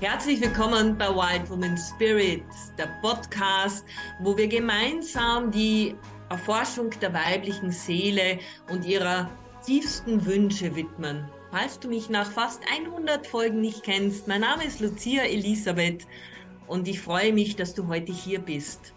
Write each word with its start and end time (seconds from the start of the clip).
Herzlich 0.00 0.42
willkommen 0.42 0.98
bei 0.98 1.08
Wild 1.08 1.48
Woman 1.48 1.78
Spirits, 1.78 2.70
der 2.76 2.88
Podcast, 3.00 3.82
wo 4.20 4.36
wir 4.36 4.46
gemeinsam 4.46 5.50
die 5.50 5.94
Erforschung 6.28 6.90
der 7.00 7.14
weiblichen 7.14 7.72
Seele 7.72 8.38
und 8.70 8.84
ihrer 8.84 9.30
tiefsten 9.64 10.26
Wünsche 10.26 10.76
widmen. 10.76 11.24
Falls 11.50 11.80
du 11.80 11.88
mich 11.88 12.10
nach 12.10 12.30
fast 12.30 12.60
100 12.70 13.26
Folgen 13.26 13.62
nicht 13.62 13.84
kennst, 13.84 14.28
mein 14.28 14.42
Name 14.42 14.64
ist 14.66 14.80
Lucia 14.80 15.22
Elisabeth 15.22 16.06
und 16.66 16.86
ich 16.88 17.00
freue 17.00 17.32
mich, 17.32 17.56
dass 17.56 17.72
du 17.72 17.88
heute 17.88 18.12
hier 18.12 18.40
bist. 18.40 18.92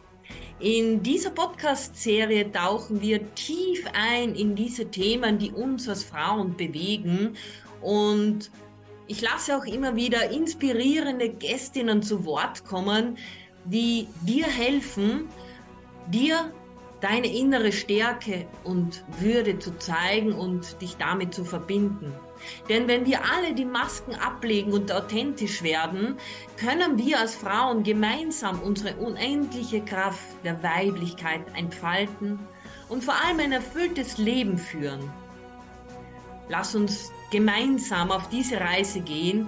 In 0.59 1.02
dieser 1.02 1.29
Podcast-Serie 1.29 2.52
tauchen 2.52 3.00
wir 3.00 3.34
tief 3.36 3.86
ein 3.93 4.36
in 4.36 4.54
diese 4.54 4.91
Themen, 4.91 5.38
die 5.38 5.52
uns 5.52 5.88
als 5.88 6.04
Frauen 6.04 6.57
bewegen 6.57 7.38
und 7.81 8.52
ich 9.09 9.22
lasse 9.22 9.58
auch 9.58 9.66
immer 9.66 9.95
wieder 9.95 10.30
inspirierende 10.30 11.30
Gästinnen 11.30 12.04
zu 12.04 12.26
Wort 12.26 12.63
kommen, 12.66 13.17
die 13.66 14.08
dir 14.22 14.45
helfen, 14.45 15.27
dir 16.08 16.54
deine 17.02 17.27
innere 17.27 17.72
Stärke 17.72 18.45
und 18.64 19.03
Würde 19.20 19.58
zu 19.58 19.76
zeigen 19.80 20.34
und 20.34 20.80
dich 20.81 20.95
damit 20.98 21.34
zu 21.34 21.44
verbinden. 21.44 22.14
Denn 22.70 22.88
wenn 22.88 23.08
wir 23.08 23.22
alle 23.26 23.55
die 23.55 23.66
Masken 23.66 24.14
ablegen 24.14 24.73
und 24.73 24.91
authentisch 24.91 25.64
werden, 25.64 26.17
können 26.58 27.00
wir 27.00 27.20
als 27.20 27.34
Frauen 27.34 27.81
gemeinsam 27.81 28.62
unsere 28.62 28.95
unendliche 28.98 29.81
Kraft 29.81 30.20
der 30.44 30.62
Weiblichkeit 30.62 31.41
entfalten 31.55 32.38
und 32.89 33.03
vor 33.03 33.16
allem 33.16 33.39
ein 33.39 33.53
erfülltes 33.53 34.20
Leben 34.20 34.59
führen. 34.59 35.12
Lass 36.49 36.76
uns 36.76 37.12
gemeinsam 37.31 38.12
auf 38.12 38.27
diese 38.30 38.59
Reise 38.59 38.99
gehen 38.99 39.48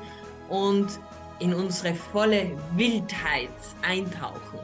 und 0.50 0.88
in 1.40 1.54
unsere 1.54 1.96
volle 1.96 2.55
Wildheit 2.76 3.49
eintauchen. 3.82 4.60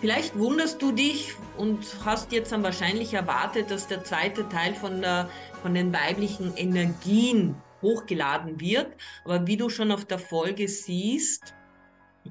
Vielleicht 0.00 0.36
wunderst 0.36 0.82
du 0.82 0.92
dich 0.92 1.34
und 1.56 1.78
hast 2.04 2.32
jetzt 2.32 2.52
dann 2.52 2.62
wahrscheinlich 2.62 3.14
erwartet, 3.14 3.70
dass 3.70 3.86
der 3.86 4.04
zweite 4.04 4.48
Teil 4.48 4.74
von, 4.74 5.00
der, 5.00 5.30
von 5.62 5.72
den 5.72 5.92
weiblichen 5.92 6.54
Energien 6.56 7.54
hochgeladen 7.80 8.60
wird. 8.60 8.88
Aber 9.24 9.46
wie 9.46 9.56
du 9.56 9.70
schon 9.70 9.92
auf 9.92 10.04
der 10.04 10.18
Folge 10.18 10.68
siehst, 10.68 11.54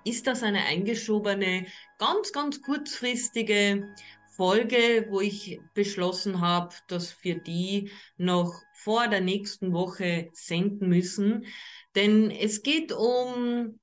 ist 0.03 0.27
das 0.27 0.43
eine 0.43 0.65
eingeschobene, 0.65 1.65
ganz, 1.97 2.31
ganz 2.31 2.61
kurzfristige 2.61 3.87
Folge, 4.35 5.07
wo 5.09 5.21
ich 5.21 5.59
beschlossen 5.73 6.41
habe, 6.41 6.73
dass 6.87 7.23
wir 7.23 7.39
die 7.39 7.91
noch 8.17 8.53
vor 8.73 9.07
der 9.07 9.21
nächsten 9.21 9.73
Woche 9.73 10.29
senden 10.33 10.89
müssen. 10.89 11.45
Denn 11.95 12.31
es 12.31 12.63
geht 12.63 12.91
um 12.91 13.79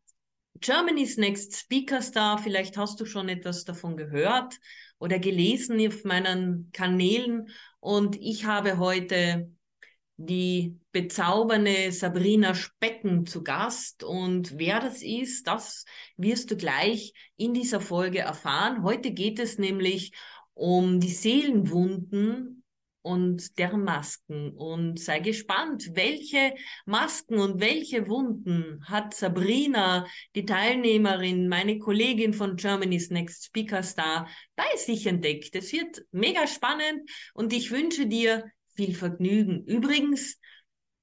Germany's 0.61 1.17
Next 1.17 1.57
Speaker 1.57 2.03
Star. 2.03 2.39
Vielleicht 2.39 2.77
hast 2.77 3.01
du 3.01 3.07
schon 3.07 3.29
etwas 3.29 3.65
davon 3.65 3.97
gehört 3.97 4.59
oder 4.99 5.19
gelesen 5.19 5.87
auf 5.87 6.05
meinen 6.05 6.71
Kanälen. 6.73 7.49
Und 7.79 8.17
ich 8.21 8.45
habe 8.45 8.79
heute 8.79 9.51
die 10.19 10.79
bezaubernde 10.93 11.93
Sabrina 11.93 12.55
Specken 12.55 13.25
zu 13.25 13.43
Gast. 13.43 14.05
Und 14.05 14.59
wer 14.59 14.81
das 14.81 15.03
ist, 15.03 15.47
das 15.47 15.87
wirst 16.19 16.51
du 16.51 16.57
gleich 16.57 17.15
in 17.37 17.55
dieser 17.55 17.81
Folge 17.81 18.19
erfahren. 18.19 18.83
Heute 18.83 19.13
geht 19.13 19.39
es 19.39 19.57
nämlich 19.57 20.13
um 20.61 21.01
die 21.01 21.09
Seelenwunden 21.09 22.63
und 23.01 23.59
deren 23.59 23.83
Masken. 23.83 24.51
Und 24.51 25.01
sei 25.01 25.21
gespannt, 25.21 25.93
welche 25.95 26.55
Masken 26.85 27.39
und 27.39 27.61
welche 27.61 28.09
Wunden 28.09 28.85
hat 28.85 29.15
Sabrina, 29.15 30.07
die 30.35 30.45
Teilnehmerin, 30.45 31.49
meine 31.49 31.79
Kollegin 31.79 32.35
von 32.35 32.57
Germany's 32.57 33.09
Next 33.09 33.47
Speaker 33.47 33.83
Star, 33.83 34.29
bei 34.55 34.77
sich 34.77 35.07
entdeckt. 35.07 35.57
Es 35.57 35.73
wird 35.73 36.05
mega 36.13 36.47
spannend 36.47 37.11
und 37.33 37.55
ich 37.55 37.71
wünsche 37.71 38.07
dir 38.07 38.45
viel 38.75 38.95
Vergnügen. 38.95 39.65
Übrigens, 39.65 40.39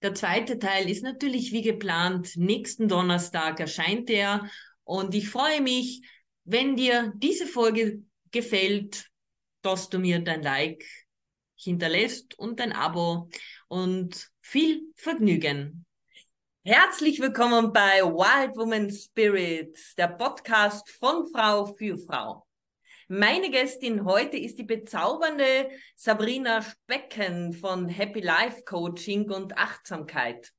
der 0.03 0.13
zweite 0.13 0.59
Teil 0.59 0.87
ist 0.87 1.01
natürlich 1.01 1.51
wie 1.51 1.63
geplant. 1.63 2.37
Nächsten 2.37 2.87
Donnerstag 2.87 3.59
erscheint 3.59 4.11
er 4.11 4.47
und 4.83 5.15
ich 5.15 5.29
freue 5.29 5.61
mich, 5.61 6.03
wenn 6.43 6.75
dir 6.75 7.11
diese 7.15 7.47
Folge 7.47 8.03
gefällt, 8.29 9.09
dass 9.67 9.89
du 9.89 9.99
mir 9.99 10.19
dein 10.19 10.43
Like 10.43 10.85
hinterlässt 11.55 12.39
und 12.39 12.61
dein 12.61 12.71
Abo 12.71 13.29
und 13.67 14.29
viel 14.39 14.93
Vergnügen. 14.95 15.85
Herzlich 16.63 17.19
willkommen 17.19 17.73
bei 17.73 18.01
Wild 18.01 18.55
Woman 18.55 18.89
Spirits, 18.89 19.93
der 19.95 20.07
Podcast 20.07 20.89
von 20.89 21.27
Frau 21.27 21.65
für 21.65 21.97
Frau. 21.97 22.47
Meine 23.09 23.51
Gästin 23.51 24.05
heute 24.05 24.37
ist 24.37 24.57
die 24.57 24.63
bezaubernde 24.63 25.69
Sabrina 25.97 26.61
Specken 26.61 27.51
von 27.51 27.89
Happy 27.89 28.21
Life 28.21 28.63
Coaching 28.63 29.29
und 29.29 29.57
Achtsamkeit. 29.57 30.53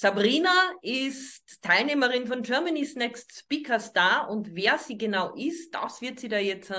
Sabrina 0.00 0.54
ist 0.80 1.60
Teilnehmerin 1.60 2.26
von 2.26 2.40
Germany's 2.40 2.96
Next 2.96 3.38
Speaker 3.38 3.78
Star 3.78 4.30
und 4.30 4.54
wer 4.54 4.78
sie 4.78 4.96
genau 4.96 5.34
ist, 5.34 5.74
das 5.74 6.00
wird 6.00 6.18
sie 6.18 6.30
da 6.30 6.38
jetzt 6.38 6.72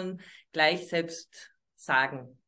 gleich 0.52 0.88
selbst 0.88 1.52
sagen. 1.76 2.42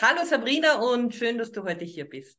Hallo 0.00 0.24
Sabrina 0.24 0.76
und 0.76 1.12
schön, 1.12 1.38
dass 1.38 1.50
du 1.50 1.64
heute 1.64 1.84
hier 1.84 2.08
bist. 2.08 2.38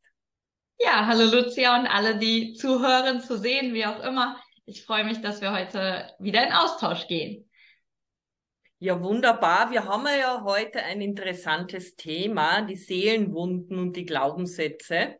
Ja, 0.79 1.07
hallo 1.07 1.25
Lucia 1.25 1.77
und 1.77 1.87
alle, 1.87 2.17
die 2.17 2.53
zuhören, 2.53 3.19
zu 3.19 3.37
sehen, 3.37 3.73
wie 3.73 3.85
auch 3.85 4.01
immer. 4.01 4.41
Ich 4.65 4.85
freue 4.85 5.03
mich, 5.03 5.19
dass 5.19 5.41
wir 5.41 5.51
heute 5.51 6.09
wieder 6.19 6.47
in 6.47 6.53
Austausch 6.53 7.05
gehen. 7.07 7.49
Ja, 8.79 9.01
wunderbar. 9.01 9.71
Wir 9.71 9.83
haben 9.83 10.05
ja 10.05 10.41
heute 10.45 10.83
ein 10.83 11.01
interessantes 11.01 11.97
Thema, 11.97 12.61
die 12.61 12.77
Seelenwunden 12.77 13.77
und 13.77 13.97
die 13.97 14.05
Glaubenssätze. 14.05 15.17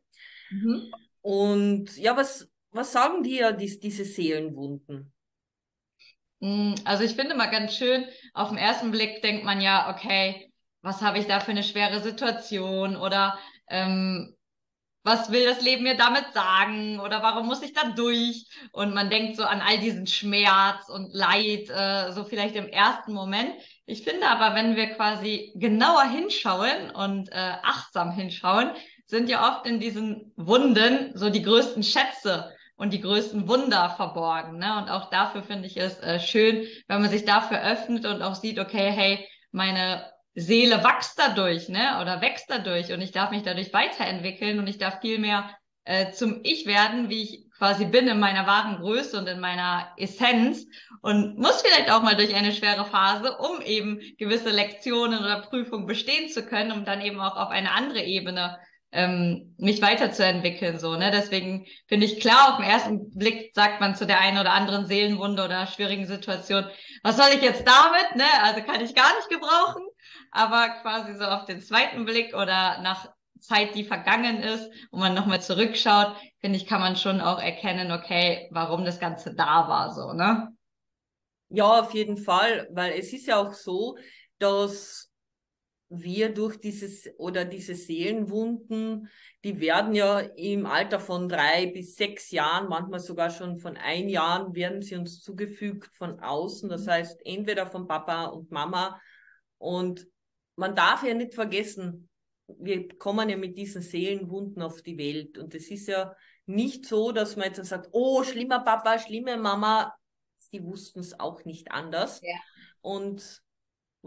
Mhm. 0.50 0.94
Und 1.28 1.98
ja, 1.98 2.16
was, 2.16 2.50
was 2.72 2.94
sagen 2.94 3.22
dir 3.22 3.52
die, 3.52 3.82
diese 3.82 4.06
Seelenwunden? 4.06 5.12
Hm, 6.40 6.76
also 6.86 7.04
ich 7.04 7.16
finde 7.16 7.36
mal 7.36 7.52
ganz 7.52 7.76
schön, 7.76 8.06
auf 8.34 8.48
den 8.48 8.58
ersten 8.58 8.92
Blick 8.92 9.22
denkt 9.22 9.44
man 9.44 9.60
ja, 9.60 9.94
okay, 9.94 10.54
was 10.82 11.02
habe 11.02 11.20
ich 11.20 11.28
da 11.28 11.42
für 11.42 11.52
eine 11.52 11.64
schwere 11.64 12.00
Situation 12.02 12.96
oder 12.96 13.38
ähm, 13.68 14.38
was 15.04 15.30
will 15.30 15.44
das 15.44 15.62
Leben 15.62 15.84
mir 15.84 15.98
damit 15.98 16.32
sagen 16.34 17.02
oder 17.02 17.22
warum 17.22 17.48
muss 17.48 17.62
ich 17.62 17.74
da 17.74 17.90
durch? 17.90 18.46
Und 18.72 18.94
man 18.94 19.10
denkt 19.10 19.36
so 19.36 19.44
an 19.44 19.60
all 19.60 19.80
diesen 19.80 20.08
Schmerz 20.08 20.88
und 20.88 21.14
Leid, 21.14 21.70
äh, 21.70 22.14
so 22.14 22.24
vielleicht 22.24 22.56
im 22.56 22.70
ersten 22.70 23.12
Moment. 23.12 23.52
Ich 23.86 24.06
finde 24.06 24.30
aber, 24.30 24.56
wenn 24.56 24.78
wir 24.78 24.96
quasi 24.96 25.52
genauer 25.56 26.04
hinschauen 26.04 26.90
und 26.92 27.28
äh, 27.34 27.36
achtsam 27.64 28.12
hinschauen, 28.12 28.72
sind 29.08 29.30
ja 29.30 29.50
oft 29.50 29.66
in 29.66 29.80
diesen 29.80 30.34
Wunden 30.36 31.12
so 31.18 31.30
die 31.30 31.42
größten 31.42 31.84
Schätze 31.84 32.54
und 32.76 32.94
die 32.94 33.02
größten 33.02 33.48
Wunder 33.48 33.90
verborgen. 33.90 34.60
Ne? 34.60 34.78
Und 34.78 34.90
auch 34.90 35.10
dafür 35.10 35.44
finde 35.44 35.68
ich 35.68 35.78
es 35.78 36.00
äh, 36.00 36.20
schön, 36.20 36.68
wenn 36.88 37.02
man 37.02 37.10
sich 37.10 37.26
dafür 37.26 37.62
öffnet 37.62 38.06
und 38.06 38.22
auch 38.22 38.36
sieht, 38.36 38.60
okay, 38.60 38.92
hey, 38.92 39.28
meine 39.52 40.06
Seele 40.36 40.84
wächst 40.84 41.18
dadurch, 41.18 41.68
ne? 41.68 42.00
Oder 42.00 42.22
wächst 42.22 42.46
dadurch 42.48 42.94
und 42.94 43.02
ich 43.02 43.12
darf 43.12 43.32
mich 43.32 43.42
dadurch 43.42 43.74
weiterentwickeln 43.74 44.60
und 44.60 44.68
ich 44.68 44.78
darf 44.78 45.02
viel 45.02 45.18
mehr 45.18 45.50
äh, 45.84 46.12
zum 46.12 46.42
Ich 46.44 46.68
werden, 46.68 47.10
wie 47.10 47.24
ich 47.24 47.50
quasi 47.58 47.86
bin 47.86 48.08
in 48.08 48.20
meiner 48.20 48.46
wahren 48.46 48.78
Größe 48.78 49.18
und 49.18 49.26
in 49.26 49.40
meiner 49.40 49.92
Essenz 49.98 50.68
und 51.02 51.40
muss 51.40 51.64
vielleicht 51.64 51.90
auch 51.90 52.04
mal 52.04 52.16
durch 52.16 52.36
eine 52.36 52.52
schwere 52.52 52.86
Phase, 52.86 53.36
um 53.38 53.62
eben 53.62 54.00
gewisse 54.20 54.52
Lektionen 54.52 55.20
oder 55.20 55.42
Prüfungen 55.42 55.88
bestehen 55.88 56.30
zu 56.30 56.46
können, 56.46 56.72
um 56.72 56.86
dann 56.86 57.02
eben 57.02 57.20
auch 57.20 57.36
auf 57.36 57.50
eine 57.50 57.72
andere 57.72 58.04
Ebene 58.04 58.60
ähm, 58.92 59.56
mich 59.58 59.82
weiterzuentwickeln. 59.82 60.80
So, 60.80 60.96
ne? 60.96 61.12
Deswegen 61.12 61.66
finde 61.88 62.06
ich 62.06 62.20
klar, 62.20 62.52
auf 62.52 62.58
den 62.58 62.70
ersten 62.70 63.10
Blick 63.12 63.52
sagt 63.54 63.80
man 63.80 63.96
zu 63.96 64.06
der 64.06 64.20
einen 64.20 64.38
oder 64.38 64.54
anderen 64.54 64.86
Seelenwunde 64.86 65.44
oder 65.44 65.68
schwierigen 65.68 66.06
Situation, 66.06 66.66
was 67.04 67.18
soll 67.18 67.30
ich 67.34 67.42
jetzt 67.42 67.68
damit? 67.68 68.16
Ne? 68.16 68.26
Also 68.44 68.62
kann 68.62 68.82
ich 68.82 68.96
gar 68.96 69.16
nicht 69.16 69.30
gebrauchen. 69.30 69.84
Aber 70.32 70.70
quasi 70.82 71.16
so 71.18 71.26
auf 71.26 71.46
den 71.46 71.62
zweiten 71.62 72.06
Blick 72.06 72.34
oder 72.34 72.82
nach 72.82 73.10
Zeit, 73.40 73.76
die 73.76 73.84
vergangen 73.84 74.42
ist, 74.42 74.70
wo 74.92 74.98
man 74.98 75.14
nochmal 75.14 75.42
zurückschaut, 75.42 76.16
finde 76.40 76.58
ich, 76.58 76.66
kann 76.66 76.82
man 76.82 76.96
schon 76.96 77.22
auch 77.22 77.40
erkennen, 77.40 77.92
okay, 77.92 78.48
warum 78.52 78.84
das 78.84 79.00
Ganze 79.00 79.36
da 79.36 79.68
war, 79.68 79.94
so, 79.94 80.14
ne? 80.14 80.50
Ja, 81.50 81.82
auf 81.82 81.94
jeden 81.94 82.18
Fall, 82.18 82.68
weil 82.72 82.94
es 82.94 83.14
ist 83.14 83.28
ja 83.28 83.38
auch 83.38 83.54
so, 83.54 83.96
dass 84.40 85.10
wir 85.90 86.34
durch 86.34 86.58
dieses 86.58 87.10
oder 87.18 87.46
diese 87.46 87.76
Seelenwunden, 87.76 89.10
die 89.44 89.60
werden 89.60 89.94
ja 89.94 90.20
im 90.20 90.66
Alter 90.66 91.00
von 91.00 91.30
drei 91.30 91.68
bis 91.68 91.96
sechs 91.96 92.32
Jahren, 92.32 92.68
manchmal 92.68 93.00
sogar 93.00 93.30
schon 93.30 93.58
von 93.58 93.78
ein 93.78 94.10
Jahren, 94.10 94.54
werden 94.54 94.82
sie 94.82 94.96
uns 94.96 95.22
zugefügt 95.22 95.94
von 95.94 96.20
außen. 96.20 96.68
Das 96.68 96.86
mhm. 96.86 96.92
heißt, 96.92 97.26
entweder 97.26 97.68
von 97.68 97.88
Papa 97.88 98.26
und 98.26 98.52
Mama. 98.52 99.00
Und 99.58 100.08
man 100.56 100.76
darf 100.76 101.04
ja 101.04 101.14
nicht 101.14 101.34
vergessen, 101.34 102.10
wir 102.48 102.88
kommen 102.98 103.30
ja 103.30 103.38
mit 103.38 103.58
diesen 103.58 103.82
Seelenwunden 103.82 104.62
auf 104.62 104.82
die 104.82 104.98
Welt. 104.98 105.38
Und 105.38 105.54
es 105.56 105.70
ist 105.70 105.88
ja 105.88 106.16
nicht 106.46 106.86
so, 106.86 107.12
dass 107.12 107.36
man 107.36 107.48
jetzt 107.48 107.64
sagt, 107.66 107.90
oh, 107.92 108.24
schlimmer 108.24 108.60
Papa, 108.60 109.00
schlimme 109.00 109.38
Mama. 109.38 109.94
Sie 110.38 110.64
wussten 110.64 111.00
es 111.00 111.20
auch 111.20 111.44
nicht 111.46 111.72
anders. 111.72 112.22
Ja. 112.22 112.36
Und 112.82 113.42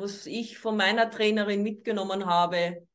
was 0.01 0.27
ich 0.27 0.59
von 0.59 0.77
meiner 0.77 1.11
Trainerin 1.11 1.63
mitgenommen 1.63 2.27
habe, 2.27 2.87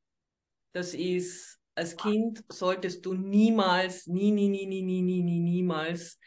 das 0.73 0.93
ist, 0.93 1.59
als 1.75 1.95
Kind 1.95 2.43
solltest 2.49 3.05
du 3.05 3.13
niemals, 3.13 4.07
nie, 4.07 4.31
nie, 4.31 4.49
nie, 4.49 4.65
nie, 4.65 4.81
nie, 4.81 5.01
nie, 5.01 5.21
nie, 5.21 5.39
niemals 5.39 6.19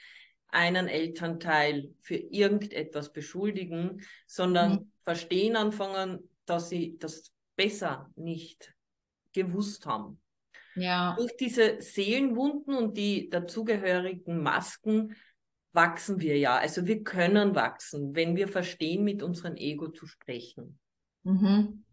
einen 0.48 0.88
Elternteil 0.88 1.94
für 2.00 2.16
irgendetwas 2.16 3.12
beschuldigen, 3.12 4.02
sondern 4.26 4.72
mhm. 4.72 4.92
verstehen 5.04 5.56
anfangen, 5.56 6.30
dass 6.46 6.70
sie 6.70 6.96
das 6.98 7.30
besser 7.56 8.10
nicht 8.16 8.75
gewusst 9.32 9.84
haben. 9.84 10.20
Ja. 10.75 11.14
Durch 11.16 11.36
diese 11.36 11.82
Seelenwunden 11.82 12.75
und 12.75 12.96
die 12.96 13.28
dazugehörigen 13.28 14.42
Masken 14.42 15.14
wachsen 15.78 16.20
wir 16.20 16.36
ja. 16.36 16.56
Also 16.56 16.86
wir 16.86 17.04
können 17.04 17.54
wachsen, 17.54 18.16
wenn 18.16 18.34
wir 18.34 18.48
verstehen, 18.48 19.04
mit 19.04 19.22
unserem 19.22 19.54
Ego 19.54 19.86
zu 19.86 20.08
sprechen. 20.08 20.80
Mhm. 21.22 21.84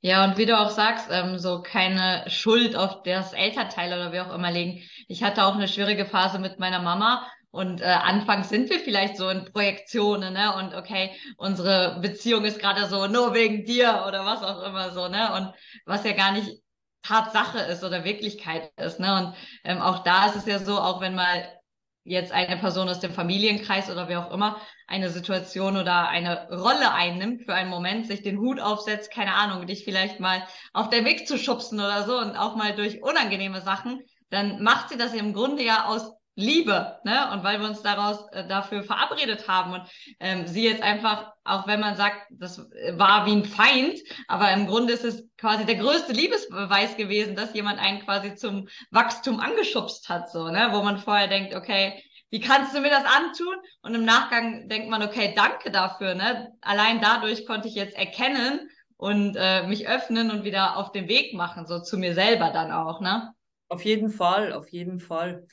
Ja, 0.00 0.24
und 0.24 0.38
wie 0.38 0.46
du 0.46 0.58
auch 0.58 0.70
sagst, 0.70 1.06
ähm, 1.08 1.38
so 1.38 1.62
keine 1.62 2.24
Schuld 2.26 2.74
auf 2.74 3.04
das 3.04 3.32
Elternteil 3.32 3.92
oder 3.92 4.12
wie 4.12 4.18
auch 4.18 4.34
immer 4.34 4.50
legen. 4.50 4.82
Ich 5.06 5.22
hatte 5.22 5.44
auch 5.44 5.54
eine 5.54 5.68
schwierige 5.68 6.04
Phase 6.04 6.40
mit 6.40 6.58
meiner 6.58 6.82
Mama 6.82 7.24
und 7.52 7.80
äh, 7.80 7.84
anfangs 7.84 8.48
sind 8.48 8.68
wir 8.70 8.80
vielleicht 8.80 9.16
so 9.16 9.28
in 9.28 9.44
Projektionen, 9.52 10.32
ne? 10.32 10.56
Und 10.56 10.74
okay, 10.74 11.12
unsere 11.36 12.00
Beziehung 12.00 12.44
ist 12.44 12.58
gerade 12.58 12.86
so 12.86 13.06
nur 13.06 13.34
wegen 13.34 13.64
dir 13.64 14.04
oder 14.08 14.26
was 14.26 14.42
auch 14.42 14.64
immer 14.64 14.90
so, 14.90 15.06
ne? 15.06 15.32
Und 15.34 15.54
was 15.86 16.04
ja 16.04 16.12
gar 16.12 16.32
nicht 16.32 16.60
Tatsache 17.02 17.60
ist 17.60 17.84
oder 17.84 18.04
Wirklichkeit 18.04 18.72
ist, 18.76 18.98
ne? 18.98 19.14
Und 19.14 19.34
ähm, 19.62 19.80
auch 19.80 20.02
da 20.02 20.26
ist 20.26 20.36
es 20.36 20.46
ja 20.46 20.58
so, 20.58 20.76
auch 20.80 21.00
wenn 21.00 21.14
mal 21.14 21.59
jetzt 22.04 22.32
eine 22.32 22.56
Person 22.56 22.88
aus 22.88 23.00
dem 23.00 23.12
Familienkreis 23.12 23.90
oder 23.90 24.08
wer 24.08 24.26
auch 24.26 24.32
immer 24.32 24.60
eine 24.86 25.10
Situation 25.10 25.76
oder 25.76 26.08
eine 26.08 26.48
Rolle 26.50 26.92
einnimmt 26.92 27.44
für 27.44 27.54
einen 27.54 27.70
Moment, 27.70 28.06
sich 28.06 28.22
den 28.22 28.38
Hut 28.38 28.60
aufsetzt, 28.60 29.12
keine 29.12 29.34
Ahnung, 29.34 29.66
dich 29.66 29.84
vielleicht 29.84 30.18
mal 30.18 30.42
auf 30.72 30.88
den 30.90 31.04
Weg 31.04 31.28
zu 31.28 31.38
schubsen 31.38 31.78
oder 31.78 32.04
so 32.04 32.18
und 32.18 32.36
auch 32.36 32.56
mal 32.56 32.74
durch 32.74 33.02
unangenehme 33.02 33.60
Sachen, 33.60 34.02
dann 34.30 34.62
macht 34.62 34.88
sie 34.88 34.96
das 34.96 35.14
im 35.14 35.32
Grunde 35.32 35.62
ja 35.62 35.86
aus 35.86 36.12
Liebe, 36.36 36.98
ne? 37.04 37.30
Und 37.32 37.44
weil 37.44 37.60
wir 37.60 37.68
uns 37.68 37.82
daraus 37.82 38.26
äh, 38.32 38.46
dafür 38.46 38.82
verabredet 38.82 39.48
haben 39.48 39.74
und 39.74 39.82
ähm, 40.20 40.46
sie 40.46 40.64
jetzt 40.64 40.82
einfach, 40.82 41.32
auch 41.44 41.66
wenn 41.66 41.80
man 41.80 41.96
sagt, 41.96 42.22
das 42.30 42.58
war 42.92 43.26
wie 43.26 43.32
ein 43.32 43.44
Feind, 43.44 43.98
aber 44.28 44.50
im 44.52 44.66
Grunde 44.66 44.92
ist 44.92 45.04
es 45.04 45.28
quasi 45.36 45.66
der 45.66 45.76
größte 45.76 46.12
Liebesbeweis 46.12 46.96
gewesen, 46.96 47.36
dass 47.36 47.54
jemand 47.54 47.78
einen 47.78 48.00
quasi 48.00 48.36
zum 48.36 48.68
Wachstum 48.90 49.40
angeschubst 49.40 50.08
hat, 50.08 50.30
so, 50.30 50.48
ne? 50.48 50.68
Wo 50.72 50.82
man 50.82 50.98
vorher 50.98 51.28
denkt, 51.28 51.54
okay, 51.54 52.02
wie 52.30 52.40
kannst 52.40 52.74
du 52.74 52.80
mir 52.80 52.90
das 52.90 53.04
antun? 53.04 53.56
Und 53.82 53.94
im 53.94 54.04
Nachgang 54.04 54.68
denkt 54.68 54.88
man, 54.88 55.02
okay, 55.02 55.34
danke 55.36 55.70
dafür, 55.70 56.14
ne? 56.14 56.52
Allein 56.60 57.00
dadurch 57.00 57.44
konnte 57.44 57.68
ich 57.68 57.74
jetzt 57.74 57.96
erkennen 57.96 58.70
und 58.96 59.36
äh, 59.36 59.66
mich 59.66 59.88
öffnen 59.88 60.30
und 60.30 60.44
wieder 60.44 60.76
auf 60.76 60.92
den 60.92 61.08
Weg 61.08 61.34
machen, 61.34 61.66
so 61.66 61.80
zu 61.80 61.98
mir 61.98 62.14
selber 62.14 62.50
dann 62.50 62.70
auch, 62.70 63.00
ne? 63.00 63.34
Auf 63.68 63.84
jeden 63.84 64.10
Fall, 64.10 64.52
auf 64.52 64.68
jeden 64.70 65.00
Fall. 65.00 65.46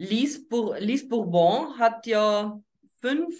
Lise, 0.00 0.46
Bour 0.48 0.80
Lise 0.80 1.08
Bourbon 1.08 1.78
hat 1.78 2.06
ja 2.06 2.58
fünf 3.00 3.34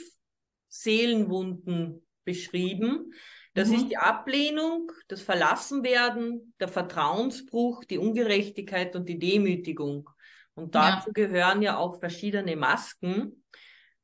Seelenwunden 0.69 2.07
beschrieben. 2.25 3.15
Das 3.55 3.69
mhm. 3.69 3.75
ist 3.77 3.89
die 3.89 3.97
Ablehnung, 3.97 4.93
das 5.09 5.23
Verlassenwerden, 5.23 6.55
der 6.61 6.69
Vertrauensbruch, 6.69 7.85
die 7.85 7.97
Ungerechtigkeit 7.97 8.95
und 8.95 9.09
die 9.09 9.19
Demütigung. 9.19 10.11
Und 10.55 10.75
dazu 10.75 11.09
ja. 11.09 11.13
gehören 11.15 11.63
ja 11.63 11.79
auch 11.79 11.99
verschiedene 11.99 12.57
Masken, 12.57 13.43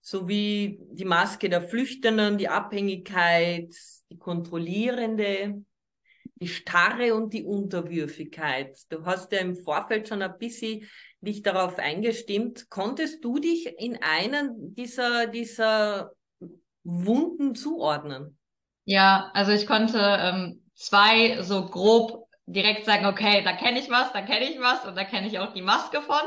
sowie 0.00 0.80
die 0.92 1.04
Maske 1.04 1.50
der 1.50 1.60
Flüchtenden, 1.60 2.38
die 2.38 2.48
Abhängigkeit, 2.48 3.74
die 4.10 4.16
kontrollierende, 4.16 5.62
die 6.36 6.48
Starre 6.48 7.14
und 7.14 7.34
die 7.34 7.44
Unterwürfigkeit. 7.44 8.78
Du 8.88 9.04
hast 9.04 9.30
ja 9.32 9.40
im 9.40 9.56
Vorfeld 9.56 10.08
schon 10.08 10.22
ein 10.22 10.38
bisschen 10.38 10.88
dich 11.26 11.42
darauf 11.42 11.78
eingestimmt. 11.78 12.70
Konntest 12.70 13.24
du 13.24 13.38
dich 13.38 13.66
in 13.78 13.98
einen 14.02 14.74
dieser, 14.74 15.26
dieser 15.26 16.12
Wunden 16.84 17.54
zuordnen? 17.54 18.38
Ja, 18.84 19.30
also 19.34 19.52
ich 19.52 19.66
konnte 19.66 19.98
ähm, 19.98 20.62
zwei 20.74 21.42
so 21.42 21.66
grob 21.66 22.28
direkt 22.46 22.86
sagen, 22.86 23.06
okay, 23.06 23.42
da 23.42 23.52
kenne 23.52 23.80
ich 23.80 23.90
was, 23.90 24.12
da 24.12 24.22
kenne 24.22 24.44
ich 24.44 24.60
was 24.60 24.84
und 24.84 24.96
da 24.96 25.04
kenne 25.04 25.26
ich 25.26 25.38
auch 25.38 25.52
die 25.52 25.62
Maske 25.62 26.00
von. 26.00 26.22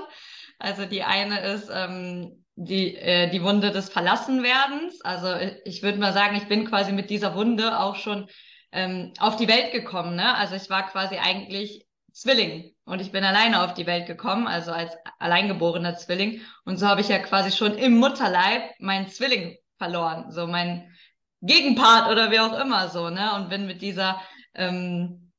Also 0.60 0.86
die 0.86 1.04
eine 1.04 1.40
ist 1.40 1.70
ähm, 1.74 2.46
die, 2.56 2.96
äh, 2.96 3.30
die 3.30 3.42
Wunde 3.42 3.72
des 3.72 3.90
Verlassenwerdens. 3.90 5.02
Also 5.02 5.34
ich 5.64 5.82
würde 5.82 5.98
mal 5.98 6.14
sagen, 6.14 6.36
ich 6.36 6.50
bin 6.50 6.66
quasi 6.66 6.92
mit 6.92 7.10
dieser 7.10 7.36
Wunde 7.36 7.80
auch 7.80 7.96
schon 7.96 8.28
ähm, 8.74 9.14
auf 9.20 9.38
die 9.38 9.48
Welt 9.48 9.72
gekommen. 9.72 10.16
Ne? 10.18 10.36
Also 10.36 10.56
ich 10.56 10.70
war 10.70 10.88
quasi 10.88 11.18
eigentlich 11.18 11.86
Zwilling 12.20 12.76
und 12.84 13.00
ich 13.00 13.12
bin 13.12 13.24
alleine 13.24 13.64
auf 13.64 13.74
die 13.74 13.86
Welt 13.86 14.06
gekommen, 14.06 14.46
also 14.46 14.72
als 14.72 14.94
alleingeborener 15.20 15.96
Zwilling. 15.96 16.42
Und 16.66 16.78
so 16.78 16.88
habe 16.88 17.00
ich 17.02 17.08
ja 17.08 17.20
quasi 17.20 17.52
schon 17.56 17.78
im 17.78 17.98
Mutterleib 17.98 18.74
meinen 18.80 19.08
Zwilling 19.08 19.58
verloren, 19.78 20.30
so 20.32 20.46
mein 20.46 20.94
Gegenpart 21.42 22.12
oder 22.12 22.30
wie 22.32 22.40
auch 22.42 22.60
immer 22.60 22.90
so, 22.90 23.10
ne? 23.10 23.36
Und 23.36 23.50
bin 23.50 23.68
mit 23.68 23.82
dieser 23.82 24.22
ähm, 24.54 25.32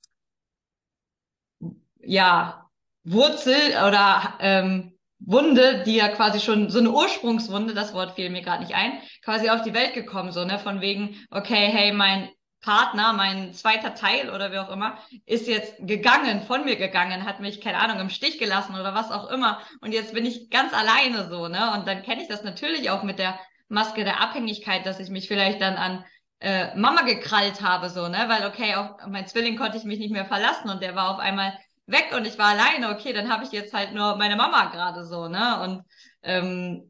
ja 1.98 2.66
Wurzel 3.04 3.72
oder 3.86 4.38
ähm, 4.40 4.98
Wunde, 5.18 5.82
die 5.84 5.96
ja 5.96 6.08
quasi 6.08 6.40
schon 6.40 6.70
so 6.70 6.78
eine 6.78 6.92
Ursprungswunde, 6.92 7.74
das 7.74 7.92
Wort 7.92 8.12
fiel 8.12 8.30
mir 8.30 8.40
gerade 8.40 8.62
nicht 8.64 8.74
ein, 8.74 9.02
quasi 9.22 9.50
auf 9.50 9.60
die 9.60 9.74
Welt 9.74 9.92
gekommen, 9.92 10.32
so, 10.32 10.46
ne, 10.46 10.58
von 10.58 10.80
wegen, 10.80 11.14
okay, 11.30 11.68
hey, 11.70 11.92
mein 11.92 12.30
Partner, 12.60 13.12
mein 13.14 13.54
zweiter 13.54 13.94
Teil 13.94 14.30
oder 14.30 14.52
wie 14.52 14.58
auch 14.58 14.70
immer, 14.70 14.98
ist 15.24 15.48
jetzt 15.48 15.74
gegangen, 15.80 16.42
von 16.42 16.64
mir 16.64 16.76
gegangen, 16.76 17.24
hat 17.24 17.40
mich, 17.40 17.60
keine 17.60 17.78
Ahnung, 17.78 18.00
im 18.00 18.10
Stich 18.10 18.38
gelassen 18.38 18.74
oder 18.74 18.94
was 18.94 19.10
auch 19.10 19.30
immer. 19.30 19.60
Und 19.80 19.92
jetzt 19.92 20.12
bin 20.12 20.26
ich 20.26 20.50
ganz 20.50 20.72
alleine 20.74 21.28
so, 21.28 21.48
ne? 21.48 21.72
Und 21.74 21.88
dann 21.88 22.02
kenne 22.02 22.22
ich 22.22 22.28
das 22.28 22.44
natürlich 22.44 22.90
auch 22.90 23.02
mit 23.02 23.18
der 23.18 23.38
Maske 23.68 24.04
der 24.04 24.20
Abhängigkeit, 24.20 24.84
dass 24.84 25.00
ich 25.00 25.08
mich 25.10 25.28
vielleicht 25.28 25.60
dann 25.60 25.76
an 25.76 26.04
äh, 26.40 26.74
Mama 26.76 27.02
gekrallt 27.02 27.62
habe, 27.62 27.88
so, 27.88 28.08
ne? 28.08 28.24
Weil, 28.28 28.46
okay, 28.46 28.74
auf 28.74 29.06
mein 29.06 29.26
Zwilling 29.26 29.56
konnte 29.56 29.78
ich 29.78 29.84
mich 29.84 29.98
nicht 29.98 30.12
mehr 30.12 30.26
verlassen 30.26 30.68
und 30.68 30.82
der 30.82 30.94
war 30.94 31.10
auf 31.10 31.18
einmal 31.18 31.58
weg 31.86 32.12
und 32.14 32.26
ich 32.26 32.38
war 32.38 32.48
alleine, 32.48 32.90
okay, 32.90 33.12
dann 33.12 33.32
habe 33.32 33.44
ich 33.44 33.52
jetzt 33.52 33.72
halt 33.74 33.94
nur 33.94 34.16
meine 34.16 34.36
Mama 34.36 34.66
gerade 34.66 35.04
so, 35.04 35.28
ne? 35.28 35.60
Und 35.62 35.84
ähm, 36.22 36.89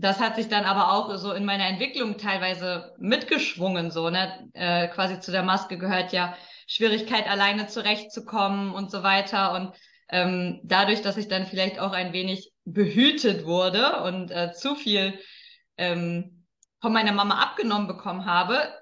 das 0.00 0.20
hat 0.20 0.36
sich 0.36 0.48
dann 0.48 0.64
aber 0.64 0.92
auch 0.92 1.16
so 1.16 1.32
in 1.32 1.44
meiner 1.44 1.66
Entwicklung 1.66 2.18
teilweise 2.18 2.94
mitgeschwungen, 2.98 3.90
so, 3.90 4.10
ne? 4.10 4.48
Äh, 4.54 4.88
quasi 4.88 5.18
zu 5.18 5.32
der 5.32 5.42
Maske 5.42 5.76
gehört 5.76 6.12
ja 6.12 6.36
Schwierigkeit, 6.68 7.28
alleine 7.28 7.66
zurechtzukommen 7.66 8.72
und 8.74 8.92
so 8.92 9.02
weiter. 9.02 9.52
Und 9.54 9.74
ähm, 10.10 10.60
dadurch, 10.62 11.02
dass 11.02 11.16
ich 11.16 11.26
dann 11.26 11.46
vielleicht 11.46 11.80
auch 11.80 11.92
ein 11.92 12.12
wenig 12.12 12.52
behütet 12.64 13.44
wurde 13.44 14.02
und 14.02 14.30
äh, 14.30 14.52
zu 14.52 14.76
viel 14.76 15.18
ähm, 15.76 16.46
von 16.80 16.92
meiner 16.92 17.12
Mama 17.12 17.42
abgenommen 17.42 17.88
bekommen 17.88 18.24
habe, 18.24 18.72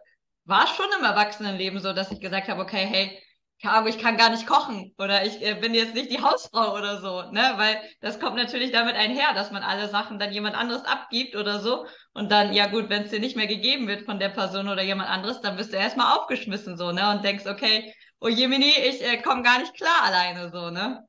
war 0.44 0.64
es 0.64 0.70
schon 0.70 0.86
im 0.98 1.04
Erwachsenenleben 1.04 1.80
so, 1.80 1.94
dass 1.94 2.12
ich 2.12 2.20
gesagt 2.20 2.48
habe, 2.48 2.60
okay, 2.60 2.86
hey, 2.86 3.18
aber 3.62 3.88
ich 3.88 3.98
kann 3.98 4.16
gar 4.16 4.30
nicht 4.30 4.46
kochen 4.46 4.94
oder 4.98 5.24
ich 5.24 5.42
äh, 5.42 5.54
bin 5.54 5.74
jetzt 5.74 5.94
nicht 5.94 6.10
die 6.10 6.20
Hausfrau 6.20 6.76
oder 6.76 7.00
so, 7.00 7.22
ne? 7.32 7.54
Weil 7.56 7.80
das 8.00 8.20
kommt 8.20 8.36
natürlich 8.36 8.70
damit 8.70 8.94
einher, 8.94 9.32
dass 9.34 9.50
man 9.50 9.62
alle 9.62 9.88
Sachen 9.88 10.18
dann 10.18 10.32
jemand 10.32 10.56
anderes 10.56 10.84
abgibt 10.84 11.36
oder 11.36 11.60
so. 11.60 11.86
Und 12.12 12.30
dann, 12.30 12.52
ja 12.52 12.66
gut, 12.66 12.90
wenn 12.90 13.04
es 13.04 13.10
dir 13.10 13.20
nicht 13.20 13.36
mehr 13.36 13.46
gegeben 13.46 13.88
wird 13.88 14.02
von 14.02 14.18
der 14.18 14.28
Person 14.28 14.68
oder 14.68 14.82
jemand 14.82 15.08
anderes, 15.08 15.40
dann 15.40 15.56
bist 15.56 15.72
du 15.72 15.78
erstmal 15.78 16.16
aufgeschmissen 16.16 16.76
so, 16.76 16.92
ne? 16.92 17.10
Und 17.10 17.24
denkst, 17.24 17.46
okay, 17.46 17.92
oh 18.20 18.28
Jemini, 18.28 18.72
ich 18.88 19.02
äh, 19.02 19.22
komme 19.22 19.42
gar 19.42 19.58
nicht 19.58 19.74
klar 19.74 20.02
alleine 20.02 20.50
so, 20.50 20.70
ne? 20.70 21.06